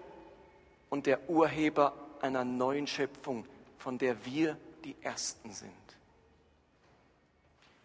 und 0.90 1.06
der 1.06 1.30
Urheber 1.30 1.94
einer 2.20 2.44
neuen 2.44 2.88
Schöpfung, 2.88 3.46
von 3.78 3.98
der 3.98 4.26
wir 4.26 4.58
die 4.84 4.96
Ersten 5.02 5.54
sind. 5.54 5.72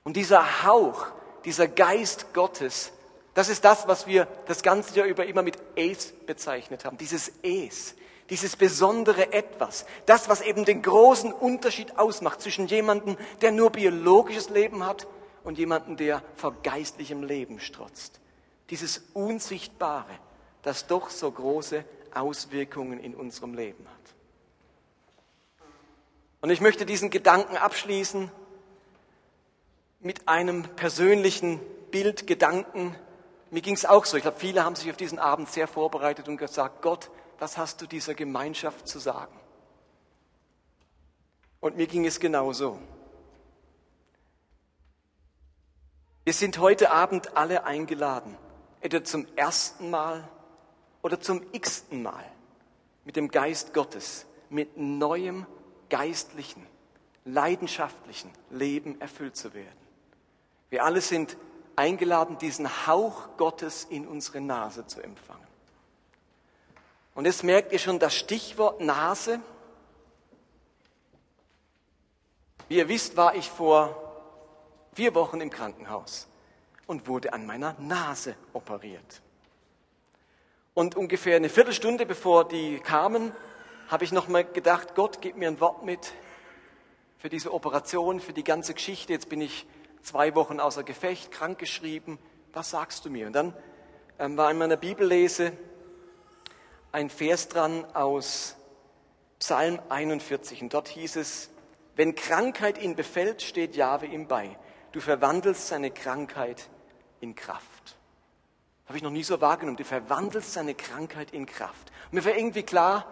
Und 0.03 0.17
dieser 0.17 0.65
Hauch, 0.65 1.07
dieser 1.45 1.69
Geist 1.69 2.33
Gottes, 2.33 2.93
das 3.35 3.51
ist 3.51 3.65
das, 3.65 3.87
was 3.87 4.07
wir 4.07 4.27
das 4.47 4.63
ganze 4.63 4.97
Jahr 4.97 5.07
über 5.07 5.27
immer 5.27 5.43
mit 5.43 5.59
Es 5.75 6.13
bezeichnet 6.13 6.87
haben. 6.87 6.97
Dieses 6.97 7.31
Es, 7.43 7.95
dieses 8.31 8.57
besondere 8.57 9.33
Etwas, 9.33 9.85
das, 10.07 10.29
was 10.31 10.41
eben 10.41 10.65
den 10.65 10.81
großen 10.81 11.33
Unterschied 11.33 11.99
ausmacht 11.99 12.41
zwischen 12.41 12.67
jemandem, 12.67 13.19
der 13.43 13.53
nur 13.53 13.71
biologisches 13.71 14.49
Leben 14.49 14.87
hat 14.87 15.07
und 15.45 15.59
jemandem, 15.59 15.99
der 15.99 16.23
vor 16.37 16.55
geistlichem 16.63 17.23
Leben 17.23 17.61
strotzt. 17.61 18.21
Dieses 18.71 19.03
Unsichtbare, 19.15 20.19
das 20.63 20.87
doch 20.87 21.11
so 21.11 21.31
große 21.31 21.85
Auswirkungen 22.13 22.99
in 22.99 23.15
unserem 23.15 23.55
Leben 23.55 23.87
hat. 23.87 23.97
Und 26.41 26.51
ich 26.51 26.61
möchte 26.61 26.87
diesen 26.87 27.11
Gedanken 27.11 27.57
abschließen 27.57 28.31
mit 30.01 30.29
einem 30.29 30.63
persönlichen 30.63 31.61
Bildgedanken. 31.91 32.95
Mir 33.51 33.63
ging 33.63 33.75
es 33.75 33.85
auch 33.85 34.05
so. 34.05 34.17
Ich 34.17 34.23
glaube, 34.23 34.39
viele 34.39 34.65
haben 34.65 34.77
sich 34.77 34.91
auf 34.91 34.97
diesen 34.97 35.19
Abend 35.19 35.49
sehr 35.49 35.67
vorbereitet 35.67 36.29
und 36.29 36.37
gesagt, 36.37 36.83
Gott, 36.83 37.11
was 37.39 37.59
hast 37.59 37.81
du 37.83 37.87
dieser 37.87 38.15
Gemeinschaft 38.15 38.87
zu 38.89 38.99
sagen? 38.99 39.35
Und 41.61 41.77
mir 41.77 41.87
ging 41.87 42.07
es 42.07 42.21
genauso. 42.21 42.79
Wir 46.25 46.33
sind 46.33 46.59
heute 46.59 46.91
Abend 46.91 47.37
alle 47.37 47.65
eingeladen, 47.65 48.37
entweder 48.87 49.03
zum 49.03 49.27
ersten 49.35 49.91
Mal 49.91 50.23
oder 51.03 51.21
zum 51.21 51.43
x-ten 51.51 52.05
Mal 52.05 52.25
mit 53.05 53.17
dem 53.17 53.33
Geist 53.33 53.75
Gottes, 53.75 54.27
mit 54.49 54.77
neuem 54.77 55.45
geistlichen, 55.91 56.65
leidenschaftlichen 57.25 58.31
Leben 58.49 59.01
erfüllt 59.01 59.37
zu 59.37 59.55
werden. 59.55 59.77
Wir 60.71 60.85
alle 60.85 61.01
sind 61.01 61.37
eingeladen, 61.75 62.39
diesen 62.39 62.87
Hauch 62.87 63.37
Gottes 63.37 63.89
in 63.91 64.07
unsere 64.07 64.41
Nase 64.41 64.87
zu 64.87 65.01
empfangen. 65.03 65.49
Und 67.17 67.25
jetzt 67.25 67.43
merkt 67.43 67.73
ihr 67.73 67.81
schon 67.81 67.99
das 67.99 68.15
Stichwort 68.15 68.81
Nase. 68.81 69.41
Wie 72.69 72.77
ihr 72.77 72.89
wisst, 72.89 73.17
war 73.17 73.35
ich 73.35 73.51
vor 73.51 74.13
vier 74.93 75.13
Wochen 75.17 75.41
im 75.41 75.51
Krankenhaus 75.51 76.29
und 76.87 77.09
wurde 77.09 77.33
an 77.33 77.47
meiner 77.47 77.75
Nase 77.79 78.37
operiert. 78.53 79.23
Und 80.75 80.95
ungefähr 80.95 81.37
eine 81.37 81.49
Viertelstunde 81.49 82.07
bevor 82.07 82.47
die 82.47 82.79
kamen, 82.81 83.33
habe 83.89 84.05
ich 84.05 84.13
nochmal 84.13 84.45
gedacht, 84.45 84.95
Gott, 84.95 85.21
gib 85.21 85.37
mir 85.37 85.49
ein 85.49 85.61
Wort 85.61 85.85
mit 85.85 86.13
für 87.19 87.29
diese 87.29 87.53
Operation, 87.53 88.21
für 88.21 88.33
die 88.33 88.45
ganze 88.45 88.75
Geschichte. 88.75 89.13
Jetzt 89.13 89.29
bin 89.29 89.41
ich 89.41 89.67
zwei 90.03 90.35
Wochen 90.35 90.61
außer 90.61 90.83
Gefecht, 90.83 91.31
krankgeschrieben. 91.31 92.19
Was 92.53 92.71
sagst 92.71 93.05
du 93.05 93.11
mir? 93.11 93.27
Und 93.27 93.33
dann 93.33 93.55
ähm, 94.19 94.37
war 94.37 94.51
in 94.51 94.59
meiner 94.59 94.77
Bibellese 94.77 95.53
ein 96.93 97.11
Vers 97.11 97.49
dran 97.49 97.85
aus 97.95 98.57
Psalm 99.39 99.81
41. 99.89 100.63
Und 100.63 100.75
dort 100.75 100.89
hieß 100.89 101.17
es, 101.17 101.51
wenn 101.95 102.15
Krankheit 102.15 102.79
ihn 102.79 102.97
befällt, 102.97 103.43
steht 103.43 103.77
Jahwe 103.77 104.07
ihm 104.07 104.27
bei. 104.27 104.57
Du 104.93 105.01
verwandelst 105.01 105.69
seine 105.69 105.91
Krankheit 105.91 106.69
in 107.21 107.35
Kraft. 107.35 107.97
Habe 108.87 108.97
ich 108.97 109.03
noch 109.03 109.11
nie 109.11 109.25
so 109.25 109.41
wahrgenommen. 109.41 109.77
Du 109.77 109.85
verwandelst 109.85 110.53
seine 110.53 110.75
Krankheit 110.75 111.33
in 111.33 111.47
Kraft. 111.47 111.93
Und 112.07 112.15
mir 112.15 112.25
war 112.25 112.37
irgendwie 112.37 112.63
klar, 112.63 113.07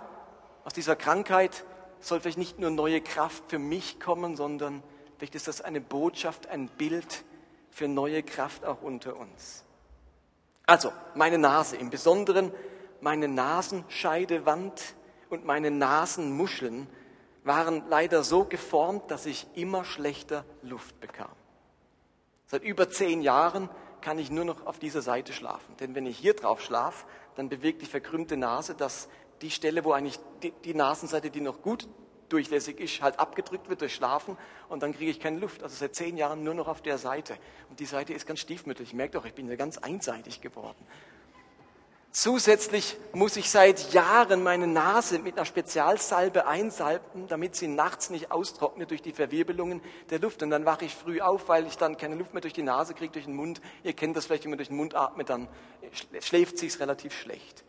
aus 0.65 0.73
dieser 0.73 0.97
Krankheit 0.97 1.65
soll 2.01 2.21
vielleicht 2.21 2.39
nicht 2.39 2.59
nur 2.59 2.71
neue 2.71 3.01
Kraft 3.01 3.45
für 3.49 3.59
mich 3.59 3.99
kommen, 3.99 4.37
sondern 4.37 4.83
vielleicht 5.17 5.35
ist 5.35 5.49
das 5.49 5.61
eine 5.61 5.81
Botschaft, 5.81 6.49
ein 6.49 6.69
Bild 6.69 7.25
für 7.71 7.89
neue 7.89 8.23
Kraft 8.23 8.65
auch 8.65 8.83
unter 8.83 9.17
uns. 9.17 9.65
Also, 10.67 10.93
meine 11.15 11.39
Nase, 11.39 11.77
im 11.77 11.91
Besonderen 11.91 12.53
meine 13.05 13.29
Nasenscheidewand 13.29 14.95
und 15.29 15.45
meine 15.45 15.71
Nasenmuscheln 15.71 16.87
waren 17.45 17.85
leider 17.91 18.25
so 18.25 18.45
geformt, 18.45 19.11
dass 19.11 19.27
ich 19.27 19.47
immer 19.55 19.85
schlechter 19.85 20.45
Luft 20.63 20.99
bekam. 21.01 21.31
Seit 22.47 22.63
über 22.63 22.89
zehn 22.89 23.21
Jahren 23.21 23.69
kann 24.05 24.19
ich 24.19 24.31
nur 24.31 24.45
noch 24.45 24.67
auf 24.67 24.79
dieser 24.79 25.01
Seite 25.01 25.33
schlafen. 25.33 25.75
Denn 25.81 25.95
wenn 25.95 26.05
ich 26.05 26.19
hier 26.19 26.35
drauf 26.35 26.61
schlafe, 26.61 27.07
dann 27.37 27.49
bewegt 27.49 27.81
die 27.81 27.87
verkrümmte 27.87 28.37
Nase, 28.37 28.75
dass 28.75 29.09
die 29.41 29.51
Stelle, 29.51 29.83
wo 29.83 29.93
eigentlich 29.93 30.21
die, 30.43 30.53
die 30.65 30.75
Nasenseite, 30.75 31.31
die 31.31 31.41
noch 31.41 31.63
gut 31.63 31.89
durchlässig 32.29 32.81
ist, 32.81 33.01
halt 33.01 33.19
abgedrückt 33.19 33.71
wird 33.71 33.81
durch 33.81 33.95
Schlafen 33.95 34.37
und 34.69 34.83
dann 34.83 34.93
kriege 34.93 35.11
ich 35.11 35.21
keine 35.21 35.39
Luft. 35.39 35.63
Also 35.63 35.77
seit 35.77 35.95
zehn 35.95 36.19
Jahren 36.19 36.45
nur 36.45 36.53
noch 36.53 36.69
auf 36.69 36.83
der 36.83 36.99
Seite. 36.99 37.39
Und 37.71 37.81
die 37.81 37.87
Seite 37.87 38.13
ist 38.13 38.27
ganz 38.27 38.41
stiefmütterlich. 38.41 38.91
Ich 38.91 38.95
merke 38.95 39.15
doch, 39.15 39.25
ich 39.25 39.35
bin 39.35 39.49
ja 39.49 39.57
ganz 39.57 39.79
einseitig 39.79 40.43
geworden. 40.43 40.87
Zusätzlich 42.17 42.97
muss 43.13 43.37
ich 43.37 43.51
seit 43.51 43.93
Jahren 43.93 44.45
meine 44.45 44.69
Nase 44.69 45.19
mit 45.19 45.37
einer 45.37 45.45
Spezialsalbe 45.45 46.47
einsalben, 46.47 47.27
damit 47.27 47.57
sie 47.57 47.67
nachts 47.67 48.09
nicht 48.09 48.31
austrocknet 48.31 48.93
durch 48.93 49.03
die 49.03 49.13
Verwirbelungen 49.13 49.81
der 50.11 50.21
Luft. 50.21 50.41
Und 50.45 50.51
dann 50.51 50.65
wache 50.65 50.85
ich 50.85 50.95
früh 50.95 51.21
auf, 51.21 51.49
weil 51.49 51.67
ich 51.67 51.77
dann 51.77 51.97
keine 51.97 52.15
Luft 52.15 52.33
mehr 52.33 52.41
durch 52.41 52.53
die 52.53 52.63
Nase 52.63 52.95
kriege, 52.95 53.13
durch 53.13 53.25
den 53.25 53.35
Mund. 53.35 53.61
Ihr 53.83 53.95
kennt 53.95 54.17
das 54.17 54.27
vielleicht, 54.27 54.45
wenn 54.45 54.51
man 54.51 54.59
durch 54.59 54.69
den 54.69 54.77
Mund 54.77 54.95
atmet, 54.95 55.29
dann 55.29 55.49
schläft 56.21 56.57
sich's 56.57 56.79
relativ 56.79 57.19
schlecht. 57.19 57.65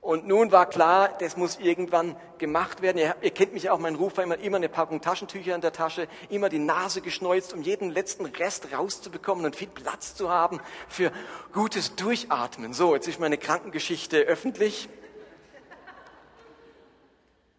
Und 0.00 0.26
nun 0.26 0.50
war 0.50 0.64
klar, 0.64 1.10
das 1.18 1.36
muss 1.36 1.58
irgendwann 1.58 2.16
gemacht 2.38 2.80
werden. 2.80 2.96
Ihr, 2.96 3.14
ihr 3.20 3.30
kennt 3.32 3.52
mich 3.52 3.68
auch, 3.68 3.78
mein 3.78 3.96
Ruf 3.96 4.16
war 4.16 4.24
immer, 4.24 4.38
immer 4.38 4.56
eine 4.56 4.70
Packung 4.70 5.02
Taschentücher 5.02 5.54
in 5.54 5.60
der 5.60 5.72
Tasche, 5.72 6.08
immer 6.30 6.48
die 6.48 6.58
Nase 6.58 7.02
geschneuzt, 7.02 7.52
um 7.52 7.60
jeden 7.60 7.90
letzten 7.90 8.24
Rest 8.24 8.72
rauszubekommen 8.72 9.44
und 9.44 9.56
viel 9.56 9.68
Platz 9.68 10.14
zu 10.14 10.30
haben 10.30 10.60
für 10.88 11.12
gutes 11.52 11.96
Durchatmen. 11.96 12.72
So, 12.72 12.94
jetzt 12.94 13.08
ist 13.08 13.20
meine 13.20 13.36
Krankengeschichte 13.36 14.18
öffentlich. 14.20 14.88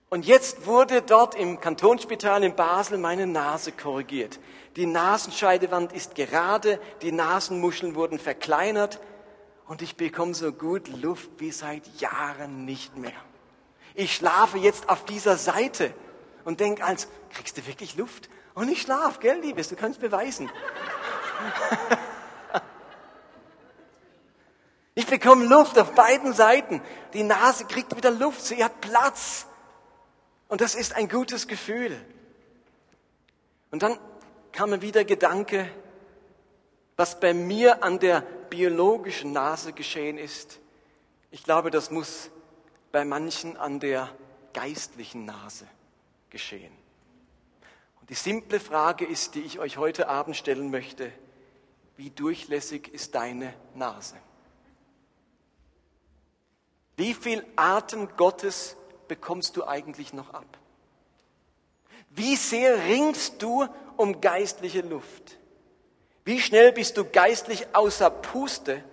Und 0.10 0.26
jetzt 0.26 0.66
wurde 0.66 1.04
dort 1.04 1.36
im 1.36 1.62
Kantonsspital 1.62 2.44
in 2.44 2.56
Basel 2.56 2.98
meine 2.98 3.28
Nase 3.28 3.72
korrigiert. 3.72 4.40
Die 4.76 4.86
Nasenscheidewand 4.86 5.94
ist 5.94 6.16
gerade, 6.16 6.80
die 7.02 7.12
Nasenmuscheln 7.12 7.96
wurden 7.96 8.20
verkleinert, 8.20 9.00
und 9.72 9.82
ich 9.82 9.96
bekomme 9.96 10.34
so 10.34 10.52
gut 10.52 10.90
Luft 11.02 11.30
wie 11.38 11.50
seit 11.50 11.88
Jahren 12.02 12.66
nicht 12.66 12.98
mehr. 12.98 13.14
Ich 13.96 14.14
schlafe 14.14 14.58
jetzt 14.58 14.90
auf 14.90 15.06
dieser 15.06 15.38
Seite 15.38 15.94
und 16.44 16.60
denke 16.60 16.84
als, 16.84 17.08
kriegst 17.30 17.58
du 17.58 17.66
wirklich 17.66 17.96
Luft? 17.96 18.30
Und 18.54 18.70
ich 18.70 18.82
schlafe, 18.82 19.22
gell, 19.22 19.40
Liebes, 19.40 19.70
du 19.70 19.78
kannst 19.78 20.02
beweisen. 20.02 20.52
ich 24.94 25.08
bekomme 25.08 25.46
Luft 25.46 25.80
auf 25.80 25.96
beiden 25.96 26.34
Seiten. 26.34 26.82
Die 27.14 27.24
Nase 27.24 27.64
kriegt 27.64 27.96
wieder 27.96 28.12
Luft, 28.12 28.42
sie 28.42 28.62
hat 28.62 28.82
Platz. 28.82 29.46
Und 30.50 30.60
das 30.60 30.76
ist 30.76 30.98
ein 30.98 31.08
gutes 31.08 31.48
Gefühl. 31.48 31.96
Und 33.72 33.84
dann 33.84 33.98
kam 34.52 34.72
mir 34.72 34.82
wieder 34.82 35.06
Gedanke, 35.06 35.72
was 36.98 37.22
bei 37.22 37.34
mir 37.34 37.86
an 37.86 38.00
der 38.00 38.26
biologischen 38.52 39.32
Nase 39.32 39.74
geschehen 39.74 40.20
ist, 40.20 40.60
Ich 41.34 41.44
glaube, 41.44 41.72
das 41.72 41.90
muss 41.90 42.30
bei 42.92 43.06
manchen 43.06 43.56
an 43.56 43.80
der 43.80 44.14
geistlichen 44.54 45.26
Nase 45.26 45.66
geschehen. 46.30 46.74
Und 48.02 48.10
die 48.10 48.16
simple 48.16 48.60
Frage 48.60 49.06
ist, 49.06 49.36
die 49.36 49.42
ich 49.42 49.58
euch 49.58 49.78
heute 49.78 50.10
Abend 50.10 50.36
stellen 50.36 50.70
möchte, 50.70 51.12
wie 51.96 52.10
durchlässig 52.10 52.90
ist 52.90 53.16
deine 53.16 53.54
Nase? 53.76 54.18
Wie 56.98 57.14
viel 57.14 57.46
Atem 57.56 58.10
Gottes 58.18 58.76
bekommst 59.08 59.56
du 59.56 59.66
eigentlich 59.66 60.12
noch 60.12 60.34
ab? 60.34 60.58
Wie 62.10 62.36
sehr 62.36 62.84
ringst 62.84 63.42
du 63.42 63.68
um 63.96 64.20
geistliche 64.20 64.82
Luft? 64.82 65.38
Wie 66.24 66.40
schnell 66.40 66.72
bist 66.72 66.98
du 66.98 67.06
geistlich 67.06 67.74
außer 67.74 68.10
Puste, 68.10 68.84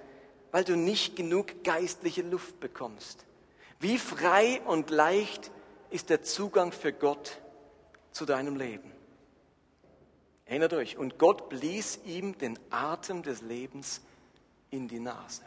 weil 0.51 0.65
du 0.65 0.77
nicht 0.77 1.17
genug 1.17 1.63
geistliche 1.63 2.23
Luft 2.23 2.59
bekommst? 2.61 3.27
Wie 3.81 3.99
frei 3.99 4.61
und 4.67 4.91
leicht 4.91 5.51
ist 5.91 6.11
der 6.11 6.23
Zugang 6.23 6.73
für 6.73 6.93
Gott 6.93 7.39
zu 8.13 8.25
deinem 8.25 8.57
Leben? 8.57 8.91
Erinnert 10.47 10.73
euch, 10.73 10.97
und 10.97 11.19
Gott 11.19 11.51
blies 11.51 12.01
ihm 12.07 12.37
den 12.39 12.59
Atem 12.71 13.23
des 13.23 13.43
Lebens 13.43 14.01
in 14.71 14.89
die 14.89 14.99
Nase. 14.99 15.43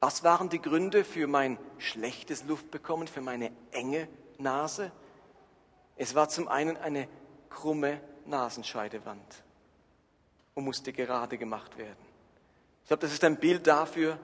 Was 0.00 0.22
waren 0.22 0.50
die 0.50 0.60
Gründe 0.60 1.04
für 1.04 1.26
mein 1.26 1.58
schlechtes 1.78 2.44
Luftbekommen, 2.44 3.08
für 3.08 3.22
meine 3.22 3.50
enge 3.70 4.08
Nase? 4.38 4.92
Es 5.96 6.14
war 6.14 6.28
zum 6.28 6.48
einen 6.48 6.76
eine 6.76 7.08
krumme 7.48 8.00
Nasenscheidewand 8.26 9.42
und 10.54 10.64
musste 10.64 10.92
gerade 10.92 11.38
gemacht 11.38 11.78
werden. 11.78 11.96
Ich 12.82 12.88
glaube, 12.88 13.02
das 13.02 13.12
ist 13.12 13.24
ein 13.24 13.36
Bild 13.36 13.66
dafür, 13.66 14.18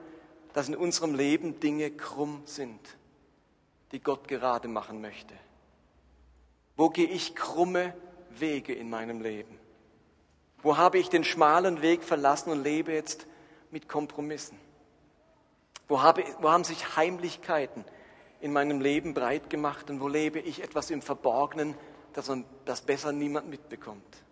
dass 0.52 0.68
in 0.68 0.76
unserem 0.76 1.14
Leben 1.14 1.60
Dinge 1.60 1.90
krumm 1.90 2.42
sind, 2.46 2.80
die 3.92 4.00
Gott 4.00 4.26
gerade 4.26 4.68
machen 4.68 5.00
möchte. 5.00 5.34
Wo 6.76 6.90
gehe 6.90 7.06
ich 7.06 7.34
krumme 7.34 7.94
Wege 8.30 8.74
in 8.74 8.90
meinem 8.90 9.20
Leben? 9.20 9.58
Wo 10.62 10.76
habe 10.76 10.98
ich 10.98 11.08
den 11.08 11.24
schmalen 11.24 11.82
Weg 11.82 12.02
verlassen 12.02 12.50
und 12.50 12.62
lebe 12.62 12.92
jetzt 12.92 13.26
mit 13.70 13.88
Kompromissen? 13.88 14.58
Wo, 15.88 16.02
habe, 16.02 16.24
wo 16.40 16.50
haben 16.50 16.64
sich 16.64 16.96
Heimlichkeiten 16.96 17.84
in 18.40 18.52
meinem 18.52 18.80
Leben 18.80 19.14
breit 19.14 19.48
gemacht 19.48 19.90
und 19.90 20.00
wo 20.00 20.08
lebe 20.08 20.40
ich 20.40 20.62
etwas 20.62 20.90
im 20.90 21.02
Verborgenen, 21.02 21.74
dass 22.16 22.28
man 22.28 22.46
das 22.64 22.80
besser 22.80 23.12
niemand 23.12 23.48
mitbekommt? 23.48 24.22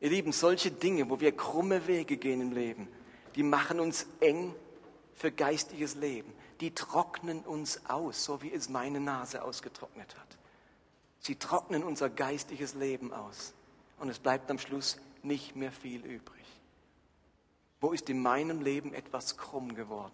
Ihr 0.00 0.10
Lieben, 0.10 0.30
solche 0.30 0.70
Dinge, 0.70 1.08
wo 1.08 1.18
wir 1.20 1.34
krumme 1.34 1.86
Wege 1.86 2.18
gehen 2.18 2.42
im 2.42 2.52
Leben, 2.52 2.86
die 3.34 3.42
machen 3.42 3.80
uns 3.80 4.06
eng 4.20 4.54
für 5.14 5.32
geistiges 5.32 5.94
Leben. 5.94 6.32
Die 6.60 6.74
trocknen 6.74 7.40
uns 7.40 7.80
aus, 7.88 8.24
so 8.24 8.42
wie 8.42 8.52
es 8.52 8.68
meine 8.68 9.00
Nase 9.00 9.42
ausgetrocknet 9.42 10.16
hat. 10.18 10.38
Sie 11.20 11.36
trocknen 11.36 11.82
unser 11.82 12.10
geistiges 12.10 12.74
Leben 12.74 13.12
aus. 13.12 13.54
Und 13.98 14.10
es 14.10 14.18
bleibt 14.18 14.50
am 14.50 14.58
Schluss 14.58 14.98
nicht 15.22 15.56
mehr 15.56 15.72
viel 15.72 16.04
übrig. 16.04 16.44
Wo 17.80 17.92
ist 17.92 18.10
in 18.10 18.20
meinem 18.20 18.60
Leben 18.60 18.92
etwas 18.92 19.38
krumm 19.38 19.74
geworden, 19.74 20.12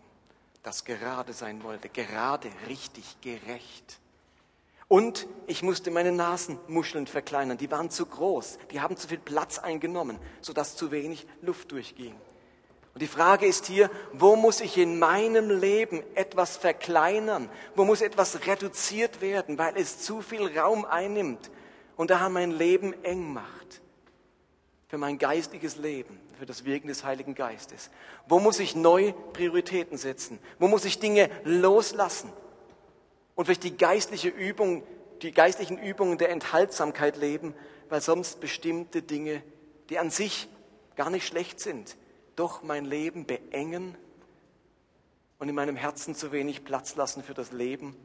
das 0.62 0.84
gerade 0.84 1.32
sein 1.32 1.64
wollte, 1.64 1.88
gerade, 1.88 2.50
richtig, 2.68 3.20
gerecht? 3.20 3.98
Und 4.88 5.26
ich 5.46 5.62
musste 5.62 5.90
meine 5.90 6.12
Nasenmuscheln 6.12 7.06
verkleinern. 7.06 7.56
Die 7.56 7.70
waren 7.70 7.90
zu 7.90 8.06
groß. 8.06 8.58
Die 8.70 8.80
haben 8.80 8.96
zu 8.96 9.08
viel 9.08 9.18
Platz 9.18 9.58
eingenommen, 9.58 10.18
sodass 10.40 10.76
zu 10.76 10.90
wenig 10.90 11.26
Luft 11.40 11.72
durchging. 11.72 12.14
Und 12.94 13.02
die 13.02 13.08
Frage 13.08 13.46
ist 13.46 13.66
hier, 13.66 13.90
wo 14.12 14.36
muss 14.36 14.60
ich 14.60 14.78
in 14.78 15.00
meinem 15.00 15.50
Leben 15.50 16.04
etwas 16.14 16.56
verkleinern? 16.56 17.50
Wo 17.74 17.84
muss 17.84 18.02
etwas 18.02 18.46
reduziert 18.46 19.20
werden, 19.20 19.58
weil 19.58 19.76
es 19.76 20.00
zu 20.00 20.20
viel 20.20 20.56
Raum 20.56 20.84
einnimmt 20.84 21.50
und 21.96 22.10
daher 22.10 22.28
mein 22.28 22.52
Leben 22.52 22.94
eng 23.02 23.32
macht? 23.32 23.82
Für 24.86 24.98
mein 24.98 25.18
geistiges 25.18 25.76
Leben, 25.76 26.20
für 26.38 26.46
das 26.46 26.64
Wirken 26.64 26.86
des 26.86 27.02
Heiligen 27.02 27.34
Geistes. 27.34 27.90
Wo 28.28 28.38
muss 28.38 28.60
ich 28.60 28.76
neu 28.76 29.12
Prioritäten 29.32 29.98
setzen? 29.98 30.38
Wo 30.60 30.68
muss 30.68 30.84
ich 30.84 31.00
Dinge 31.00 31.30
loslassen? 31.42 32.32
Und 33.34 33.46
vielleicht 33.46 33.64
die 33.64 33.76
geistliche 33.76 34.28
Übung, 34.28 34.84
die 35.22 35.32
geistlichen 35.32 35.78
Übungen 35.78 36.18
der 36.18 36.30
Enthaltsamkeit 36.30 37.16
leben, 37.16 37.54
weil 37.88 38.00
sonst 38.00 38.40
bestimmte 38.40 39.02
Dinge, 39.02 39.42
die 39.90 39.98
an 39.98 40.10
sich 40.10 40.48
gar 40.96 41.10
nicht 41.10 41.26
schlecht 41.26 41.60
sind, 41.60 41.96
doch 42.36 42.62
mein 42.62 42.84
Leben 42.84 43.26
beengen 43.26 43.96
und 45.38 45.48
in 45.48 45.54
meinem 45.54 45.76
Herzen 45.76 46.14
zu 46.14 46.32
wenig 46.32 46.64
Platz 46.64 46.96
lassen 46.96 47.22
für 47.22 47.34
das 47.34 47.52
Leben 47.52 47.96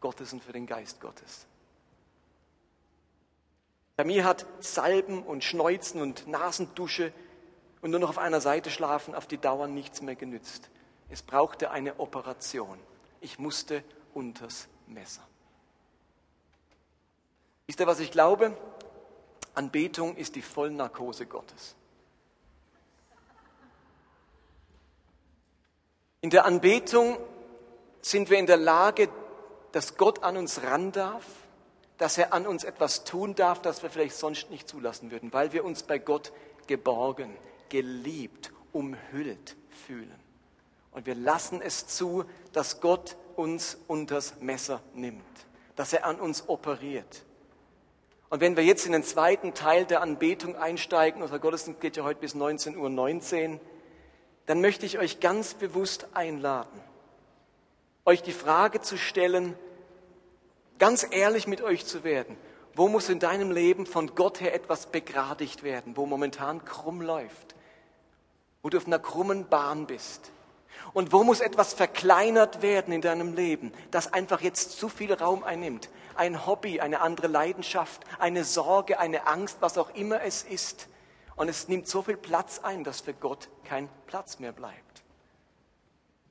Gottes 0.00 0.32
und 0.32 0.42
für 0.42 0.52
den 0.52 0.66
Geist 0.66 1.00
Gottes. 1.00 1.46
Bei 3.96 4.04
mir 4.04 4.24
hat 4.24 4.46
Salben 4.60 5.22
und 5.22 5.44
Schneuzen 5.44 6.00
und 6.00 6.26
Nasendusche 6.26 7.12
und 7.82 7.90
nur 7.90 8.00
noch 8.00 8.10
auf 8.10 8.18
einer 8.18 8.40
Seite 8.40 8.70
schlafen 8.70 9.14
auf 9.14 9.26
die 9.26 9.38
Dauer 9.38 9.66
nichts 9.66 10.00
mehr 10.00 10.16
genützt. 10.16 10.70
Es 11.10 11.22
brauchte 11.22 11.70
eine 11.70 11.98
Operation. 11.98 12.78
Ich 13.20 13.38
musste 13.38 13.84
unters 14.14 14.68
Messer. 14.86 15.22
Wisst 17.66 17.80
ihr, 17.80 17.86
was 17.86 18.00
ich 18.00 18.10
glaube? 18.10 18.56
Anbetung 19.54 20.16
ist 20.16 20.36
die 20.36 20.42
Vollnarkose 20.42 21.26
Gottes. 21.26 21.76
In 26.20 26.30
der 26.30 26.44
Anbetung 26.44 27.18
sind 28.02 28.30
wir 28.30 28.38
in 28.38 28.46
der 28.46 28.56
Lage, 28.56 29.08
dass 29.72 29.96
Gott 29.96 30.22
an 30.22 30.36
uns 30.36 30.62
ran 30.62 30.92
darf, 30.92 31.24
dass 31.96 32.18
er 32.18 32.32
an 32.32 32.46
uns 32.46 32.64
etwas 32.64 33.04
tun 33.04 33.34
darf, 33.34 33.62
das 33.62 33.82
wir 33.82 33.90
vielleicht 33.90 34.16
sonst 34.16 34.50
nicht 34.50 34.68
zulassen 34.68 35.10
würden, 35.10 35.32
weil 35.32 35.52
wir 35.52 35.64
uns 35.64 35.82
bei 35.82 35.98
Gott 35.98 36.32
geborgen, 36.66 37.36
geliebt, 37.68 38.52
umhüllt 38.72 39.56
fühlen. 39.86 40.29
Und 40.92 41.06
wir 41.06 41.14
lassen 41.14 41.60
es 41.62 41.86
zu, 41.86 42.24
dass 42.52 42.80
Gott 42.80 43.16
uns 43.36 43.78
unters 43.86 44.34
Messer 44.40 44.80
nimmt, 44.94 45.24
dass 45.76 45.92
er 45.92 46.04
an 46.04 46.20
uns 46.20 46.48
operiert. 46.48 47.24
Und 48.28 48.40
wenn 48.40 48.56
wir 48.56 48.64
jetzt 48.64 48.86
in 48.86 48.92
den 48.92 49.02
zweiten 49.02 49.54
Teil 49.54 49.84
der 49.84 50.02
Anbetung 50.02 50.56
einsteigen, 50.56 51.22
unser 51.22 51.38
Gottesdienst 51.38 51.80
geht 51.80 51.96
ja 51.96 52.04
heute 52.04 52.20
bis 52.20 52.34
19.19 52.34 52.76
Uhr, 52.76 52.88
19, 52.88 53.60
dann 54.46 54.60
möchte 54.60 54.86
ich 54.86 54.98
euch 54.98 55.20
ganz 55.20 55.54
bewusst 55.54 56.08
einladen, 56.14 56.80
euch 58.04 58.22
die 58.22 58.32
Frage 58.32 58.80
zu 58.80 58.96
stellen, 58.96 59.56
ganz 60.78 61.06
ehrlich 61.10 61.46
mit 61.46 61.60
euch 61.60 61.86
zu 61.86 62.04
werden. 62.04 62.36
Wo 62.74 62.88
muss 62.88 63.08
in 63.08 63.18
deinem 63.18 63.50
Leben 63.50 63.84
von 63.84 64.14
Gott 64.14 64.40
her 64.40 64.54
etwas 64.54 64.86
begradigt 64.86 65.62
werden, 65.62 65.96
wo 65.96 66.06
momentan 66.06 66.64
krumm 66.64 67.02
läuft, 67.02 67.54
wo 68.62 68.70
du 68.70 68.78
auf 68.78 68.86
einer 68.86 68.98
krummen 68.98 69.48
Bahn 69.48 69.86
bist? 69.86 70.30
Und 70.92 71.12
wo 71.12 71.22
muss 71.22 71.40
etwas 71.40 71.72
verkleinert 71.72 72.62
werden 72.62 72.92
in 72.92 73.00
deinem 73.00 73.34
Leben, 73.34 73.72
das 73.90 74.12
einfach 74.12 74.40
jetzt 74.40 74.78
zu 74.78 74.88
viel 74.88 75.12
Raum 75.12 75.44
einnimmt? 75.44 75.88
Ein 76.16 76.46
Hobby, 76.46 76.80
eine 76.80 77.00
andere 77.00 77.28
Leidenschaft, 77.28 78.02
eine 78.18 78.44
Sorge, 78.44 78.98
eine 78.98 79.26
Angst, 79.26 79.58
was 79.60 79.78
auch 79.78 79.94
immer 79.94 80.22
es 80.22 80.42
ist. 80.42 80.88
Und 81.36 81.48
es 81.48 81.68
nimmt 81.68 81.86
so 81.86 82.02
viel 82.02 82.16
Platz 82.16 82.60
ein, 82.62 82.84
dass 82.84 83.00
für 83.00 83.14
Gott 83.14 83.48
kein 83.64 83.88
Platz 84.06 84.40
mehr 84.40 84.52
bleibt. 84.52 85.02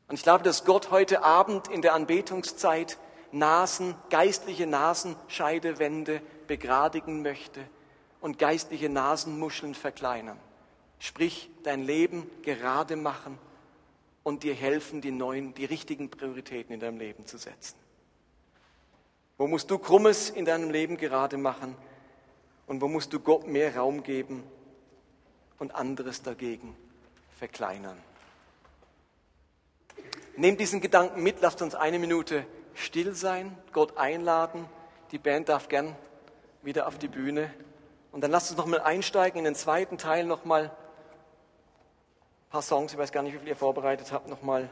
Und 0.08 0.16
ich 0.16 0.24
glaube, 0.24 0.44
dass 0.44 0.66
Gott 0.66 0.92
heute 0.92 1.24
Abend 1.24 1.68
in 1.70 1.82
der 1.82 1.94
Anbetungszeit 1.94 2.98
Nasen, 3.32 3.96
geistliche 4.10 4.66
Nasenscheidewände 4.66 6.22
begradigen 6.48 7.22
möchte 7.22 7.62
und 8.20 8.40
geistliche 8.40 8.90
Nasenmuscheln 8.90 9.76
verkleinern. 9.76 10.40
Sprich, 10.98 11.50
dein 11.64 11.84
Leben 11.84 12.30
gerade 12.42 12.96
machen 12.96 13.38
und 14.30 14.44
dir 14.44 14.54
helfen, 14.54 15.02
die 15.02 15.12
neuen, 15.12 15.54
die 15.54 15.66
richtigen 15.66 16.10
Prioritäten 16.10 16.74
in 16.74 16.80
deinem 16.80 16.98
Leben 16.98 17.26
zu 17.26 17.38
setzen. 17.38 17.78
Wo 19.38 19.48
musst 19.48 19.70
du 19.70 19.78
Krummes 19.78 20.30
in 20.30 20.46
deinem 20.46 20.70
Leben 20.70 20.98
gerade 20.98 21.38
machen 21.38 21.76
und 22.68 22.82
wo 22.82 22.88
musst 22.88 23.12
du 23.12 23.20
Gott 23.20 23.48
mehr 23.48 23.76
Raum 23.76 24.04
geben, 24.04 24.44
und 25.60 25.76
anderes 25.76 26.24
dagegen 26.24 26.76
verkleinern. 27.38 27.98
Nehmt 30.36 30.60
diesen 30.60 30.82
Gedanken 30.82 31.22
mit, 31.22 31.42
lasst 31.42 31.62
uns 31.62 31.76
eine 31.76 32.00
Minute 32.00 32.46
still 32.74 33.14
sein, 33.14 33.58
Gott 33.74 33.98
einladen. 33.98 34.66
Die 35.12 35.18
Band 35.18 35.50
darf 35.50 35.68
gern 35.68 35.96
wieder 36.62 36.88
auf 36.88 36.98
die 36.98 37.10
Bühne. 37.10 37.54
Und 38.12 38.22
dann 38.22 38.32
lasst 38.32 38.52
uns 38.52 38.58
nochmal 38.58 38.80
einsteigen 38.80 39.40
in 39.40 39.44
den 39.44 39.56
zweiten 39.56 39.98
Teil 39.98 40.26
nochmal. 40.26 40.72
Paar 42.50 42.62
Songs, 42.62 42.94
ich 42.94 42.98
weiß 42.98 43.12
gar 43.12 43.24
nicht, 43.24 43.34
wie 43.34 43.40
viel 43.40 43.48
ihr 43.48 43.56
vorbereitet 43.56 44.12
habt, 44.12 44.28
nochmal, 44.28 44.70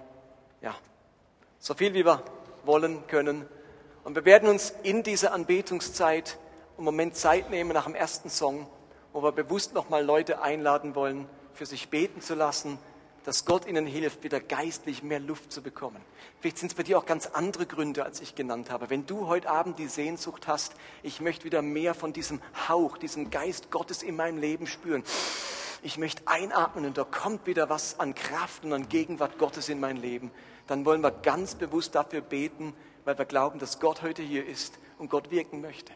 ja, 0.62 0.76
so 1.60 1.74
viel 1.74 1.94
wie 1.94 2.06
wir 2.06 2.24
wollen 2.66 3.06
können. 3.08 3.46
Und 4.04 4.16
wir 4.16 4.26
werden 4.26 4.50
uns 4.50 4.74
in 4.84 5.04
dieser 5.04 5.34
Anbetungszeit 5.34 6.38
einen 6.78 6.86
Moment 6.86 7.16
Zeit 7.16 7.50
nehmen 7.50 7.72
nach 7.74 7.86
dem 7.86 7.96
ersten 7.96 8.30
Song 8.30 8.68
wo 9.18 9.24
wir 9.24 9.32
bewusst 9.32 9.74
nochmal 9.74 10.06
Leute 10.06 10.44
einladen 10.44 10.94
wollen, 10.94 11.28
für 11.54 11.66
sich 11.66 11.90
beten 11.90 12.22
zu 12.22 12.36
lassen, 12.36 12.78
dass 13.28 13.44
Gott 13.44 13.68
ihnen 13.68 13.86
hilft, 13.86 14.24
wieder 14.24 14.40
geistlich 14.40 15.04
mehr 15.04 15.20
Luft 15.20 15.52
zu 15.52 15.62
bekommen. 15.62 16.00
Vielleicht 16.40 16.60
sind 16.60 16.72
es 16.72 16.76
bei 16.76 16.84
dir 16.84 16.98
auch 16.98 17.06
ganz 17.06 17.28
andere 17.28 17.66
Gründe, 17.66 18.06
als 18.06 18.22
ich 18.22 18.36
genannt 18.36 18.72
habe. 18.72 18.90
Wenn 18.90 19.06
du 19.06 19.28
heute 19.28 19.50
Abend 19.50 19.80
die 19.80 19.88
Sehnsucht 19.88 20.48
hast, 20.48 20.76
ich 21.04 21.20
möchte 21.20 21.44
wieder 21.44 21.62
mehr 21.62 21.94
von 21.94 22.14
diesem 22.14 22.40
Hauch, 22.70 22.98
diesem 22.98 23.30
Geist 23.30 23.70
Gottes 23.70 24.02
in 24.02 24.16
meinem 24.16 24.38
Leben 24.38 24.66
spüren. 24.66 25.04
Ich 25.84 25.98
möchte 25.98 26.22
einatmen 26.26 26.86
und 26.86 26.98
da 26.98 27.04
kommt 27.04 27.48
wieder 27.48 27.68
was 27.68 28.00
an 28.00 28.16
Kraft 28.16 28.64
und 28.64 28.72
an 28.72 28.88
Gegenwart 28.88 29.38
Gottes 29.38 29.68
in 29.68 29.82
mein 29.82 29.98
Leben. 29.98 30.32
Dann 30.66 30.86
wollen 30.86 31.02
wir 31.02 31.12
ganz 31.12 31.56
bewusst 31.56 31.96
dafür 31.96 32.22
beten, 32.22 32.74
weil 33.04 33.18
wir 33.18 33.26
glauben, 33.26 33.60
dass 33.60 33.82
Gott 33.82 34.04
heute 34.04 34.22
hier 34.22 34.46
ist 34.48 34.80
und 35.00 35.10
Gott 35.10 35.32
wirken 35.32 35.60
möchte. 35.60 35.92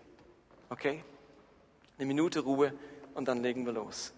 Okay? 0.70 1.02
Eine 1.98 2.08
Minute 2.08 2.42
Ruhe 2.42 2.74
und 3.14 3.30
dann 3.30 3.42
legen 3.42 3.66
wir 3.66 3.72
los. 3.72 4.12